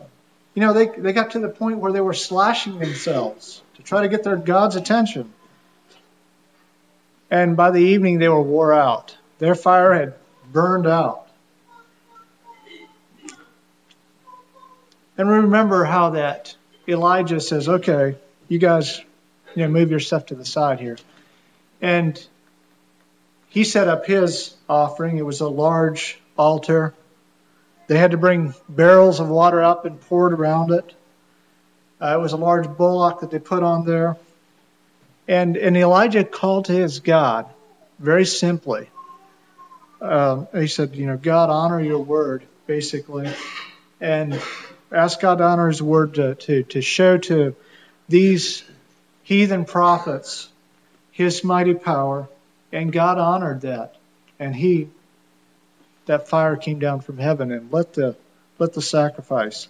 you 0.59 0.65
know, 0.65 0.73
they, 0.73 0.87
they 0.89 1.13
got 1.13 1.31
to 1.31 1.39
the 1.39 1.49
point 1.49 1.79
where 1.79 1.93
they 1.93 2.01
were 2.01 2.13
slashing 2.13 2.81
themselves 2.81 3.63
to 3.77 3.83
try 3.85 4.03
to 4.03 4.09
get 4.09 4.25
their 4.25 4.35
God's 4.35 4.75
attention. 4.75 5.33
And 7.31 7.57
by 7.57 7.71
the 7.71 7.79
evening, 7.79 8.19
they 8.19 8.29
were 8.29 8.43
wore 8.43 8.73
out. 8.73 9.17
Their 9.39 9.55
fire 9.55 9.95
had 9.95 10.15
burned 10.53 10.89
out. 10.89 11.29
And 15.17 15.29
remember 15.29 15.85
how 15.85 16.11
that 16.11 16.57
Elijah 16.89 17.39
says, 17.39 17.69
okay, 17.69 18.17
you 18.49 18.59
guys, 18.59 19.01
you 19.55 19.63
know, 19.63 19.69
move 19.69 19.93
your 19.93 20.01
stuff 20.01 20.27
to 20.27 20.35
the 20.35 20.45
side 20.45 20.81
here. 20.81 20.99
And 21.81 22.21
he 23.49 23.63
set 23.63 23.87
up 23.87 24.07
his 24.07 24.57
offering. 24.69 25.19
It 25.19 25.25
was 25.25 25.41
a 25.41 25.49
large 25.49 26.19
altar. 26.37 26.95
They 27.89 27.99
had 27.99 28.13
to 28.13 28.19
bring 28.19 28.55
barrels 28.69 29.19
of 29.19 29.29
water 29.29 29.63
up 29.63 29.87
and 29.87 30.01
pour 30.01 30.29
it 30.29 30.35
around 30.35 30.71
it. 30.71 30.95
Uh, 32.01 32.17
it 32.17 32.21
was 32.21 32.33
a 32.33 32.37
large 32.37 32.69
bullock 32.69 33.21
that 33.21 33.31
they 33.31 33.39
put 33.39 33.63
on 33.63 33.85
there. 33.85 34.17
And, 35.27 35.57
and 35.57 35.77
Elijah 35.77 36.23
called 36.23 36.67
to 36.67 36.73
his 36.73 37.01
God 37.01 37.47
very 37.99 38.25
simply. 38.25 38.89
Uh, 40.01 40.45
he 40.55 40.69
said, 40.69 40.95
You 40.95 41.07
know, 41.07 41.17
God, 41.17 41.51
honor 41.51 41.81
your 41.81 41.99
word, 41.99 42.45
basically. 42.67 43.33
And 44.01 44.41
ask 44.93 45.21
God 45.21 45.39
to 45.39 45.45
honor 45.45 45.69
his 45.69 45.83
word 45.83 46.15
to, 46.15 46.35
to, 46.35 46.63
to 46.65 46.83
show 46.83 47.19
to 47.19 47.57
these 48.09 48.63
heathen 49.23 49.65
prophets 49.65 50.49
his 51.11 51.43
mighty 51.43 51.75
power. 51.75 52.29
And 52.71 52.93
God 52.93 53.19
honored 53.19 53.63
that. 53.63 53.97
And 54.39 54.55
he, 54.55 54.89
that 56.09 56.29
fire 56.29 56.57
came 56.57 56.79
down 56.79 57.01
from 57.01 57.17
heaven 57.19 57.53
and 57.53 57.73
lit 57.73 57.93
the, 57.95 58.17
lit 58.59 58.73
the 58.73 58.83
sacrifice. 58.83 59.69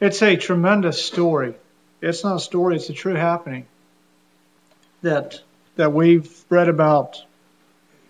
It's 0.00 0.22
a 0.22 0.36
tremendous 0.36 1.04
story. 1.04 1.54
It's 2.00 2.22
not 2.22 2.36
a 2.36 2.40
story, 2.40 2.76
it's 2.76 2.90
a 2.90 2.92
true 2.92 3.14
happening 3.14 3.66
that, 5.02 5.40
that 5.76 5.92
we've 5.92 6.44
read 6.50 6.68
about 6.68 7.22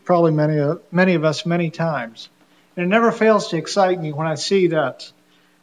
probably 0.04 0.32
many, 0.32 0.78
many 0.90 1.14
of 1.14 1.24
us 1.24 1.46
many 1.46 1.70
times. 1.70 2.28
And 2.76 2.84
it 2.84 2.88
never 2.88 3.12
fails 3.12 3.48
to 3.48 3.56
excite 3.56 4.00
me 4.00 4.12
when 4.12 4.26
I 4.26 4.34
see 4.34 4.68
that 4.68 5.10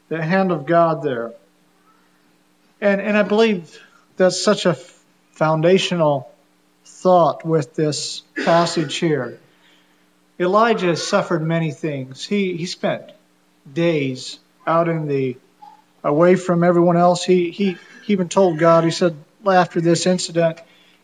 the 0.07 0.21
hand 0.21 0.51
of 0.51 0.65
God 0.65 1.03
there. 1.03 1.33
And, 2.79 3.01
and 3.01 3.17
I 3.17 3.23
believe 3.23 3.79
that's 4.17 4.41
such 4.41 4.65
a 4.65 4.75
foundational 5.31 6.31
thought 6.85 7.45
with 7.45 7.75
this 7.75 8.21
passage 8.45 8.95
here. 8.95 9.39
Elijah 10.41 10.95
suffered 10.95 11.43
many 11.43 11.71
things. 11.71 12.25
He, 12.25 12.57
he 12.57 12.65
spent 12.65 13.11
days 13.71 14.39
out 14.65 14.89
in 14.89 15.07
the, 15.07 15.37
away 16.03 16.35
from 16.35 16.63
everyone 16.63 16.97
else. 16.97 17.23
He, 17.23 17.51
he, 17.51 17.77
he 18.05 18.13
even 18.13 18.27
told 18.27 18.57
God, 18.57 18.83
he 18.83 18.91
said, 18.91 19.15
after 19.45 19.79
this 19.81 20.05
incident, 20.05 20.59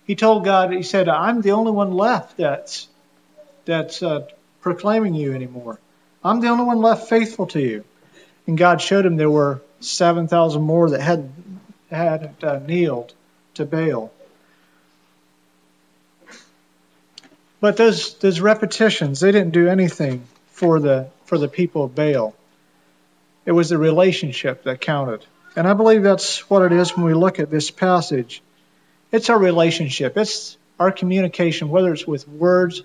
he 0.05 0.15
told 0.15 0.43
God, 0.43 0.71
he 0.71 0.83
said, 0.83 1.07
I'm 1.07 1.41
the 1.41 1.51
only 1.51 1.71
one 1.71 1.91
left 1.91 2.37
that's, 2.37 2.87
that's 3.65 4.01
uh, 4.01 4.27
proclaiming 4.61 5.13
you 5.13 5.33
anymore. 5.33 5.79
I'm 6.23 6.39
the 6.39 6.47
only 6.47 6.63
one 6.63 6.81
left 6.81 7.07
faithful 7.07 7.47
to 7.47 7.59
you. 7.59 7.83
And 8.47 8.57
God 8.57 8.81
showed 8.81 9.05
him 9.05 9.17
there 9.17 9.29
were 9.29 9.61
7,000 9.81 10.61
more 10.61 10.89
that 10.91 11.01
had 11.01 11.31
had 11.89 12.35
uh, 12.43 12.59
kneeled 12.59 13.13
to 13.55 13.65
Baal. 13.65 14.11
But 17.59 17.77
those 17.77 18.15
those 18.15 18.39
repetitions, 18.39 19.19
they 19.19 19.31
didn't 19.31 19.51
do 19.51 19.67
anything 19.67 20.25
for 20.47 20.79
the 20.79 21.09
for 21.25 21.37
the 21.37 21.47
people 21.47 21.85
of 21.85 21.95
Baal. 21.95 22.35
It 23.45 23.51
was 23.51 23.69
the 23.69 23.77
relationship 23.77 24.63
that 24.63 24.81
counted. 24.81 25.25
And 25.55 25.67
I 25.67 25.73
believe 25.73 26.03
that's 26.03 26.49
what 26.49 26.61
it 26.61 26.71
is 26.71 26.95
when 26.95 27.05
we 27.05 27.13
look 27.13 27.39
at 27.39 27.49
this 27.49 27.71
passage. 27.71 28.43
It's 29.11 29.29
our 29.29 29.39
relationship. 29.39 30.17
It's 30.17 30.57
our 30.79 30.91
communication, 30.91 31.69
whether 31.69 31.93
it's 31.93 32.05
with 32.05 32.27
words, 32.27 32.83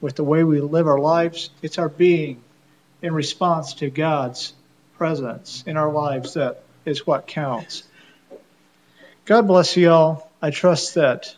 with 0.00 0.16
the 0.16 0.24
way 0.24 0.44
we 0.44 0.60
live 0.60 0.86
our 0.86 0.98
lives, 0.98 1.50
it's 1.62 1.78
our 1.78 1.88
being 1.88 2.42
in 3.00 3.14
response 3.14 3.74
to 3.74 3.90
God's 3.90 4.52
presence 4.98 5.64
in 5.66 5.76
our 5.76 5.90
lives 5.90 6.34
that 6.34 6.62
is 6.84 7.06
what 7.06 7.26
counts. 7.26 7.84
God 9.24 9.46
bless 9.46 9.76
you 9.76 9.90
all. 9.90 10.30
I 10.40 10.50
trust 10.50 10.94
that 10.94 11.34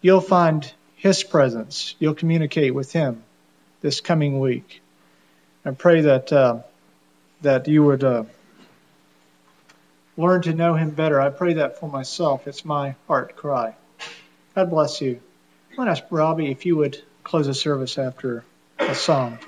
you'll 0.00 0.20
find 0.20 0.70
His 1.02 1.24
presence. 1.24 1.96
You'll 1.98 2.14
communicate 2.14 2.72
with 2.72 2.92
Him 2.92 3.24
this 3.80 4.00
coming 4.00 4.38
week. 4.38 4.80
I 5.64 5.72
pray 5.72 6.02
that 6.02 6.32
uh, 6.32 6.60
that 7.40 7.66
you 7.66 7.82
would 7.82 8.04
uh, 8.04 8.22
learn 10.16 10.42
to 10.42 10.54
know 10.54 10.76
Him 10.76 10.90
better. 10.90 11.20
I 11.20 11.30
pray 11.30 11.54
that 11.54 11.80
for 11.80 11.88
myself. 11.88 12.46
It's 12.46 12.64
my 12.64 12.94
heart 13.08 13.34
cry. 13.34 13.74
God 14.54 14.70
bless 14.70 15.00
you. 15.00 15.20
To 15.74 15.82
ask 15.82 16.04
Robbie 16.08 16.52
if 16.52 16.66
you 16.66 16.76
would 16.76 17.02
close 17.24 17.48
the 17.48 17.54
service 17.54 17.98
after 17.98 18.44
a 18.78 18.94
song. 18.94 19.40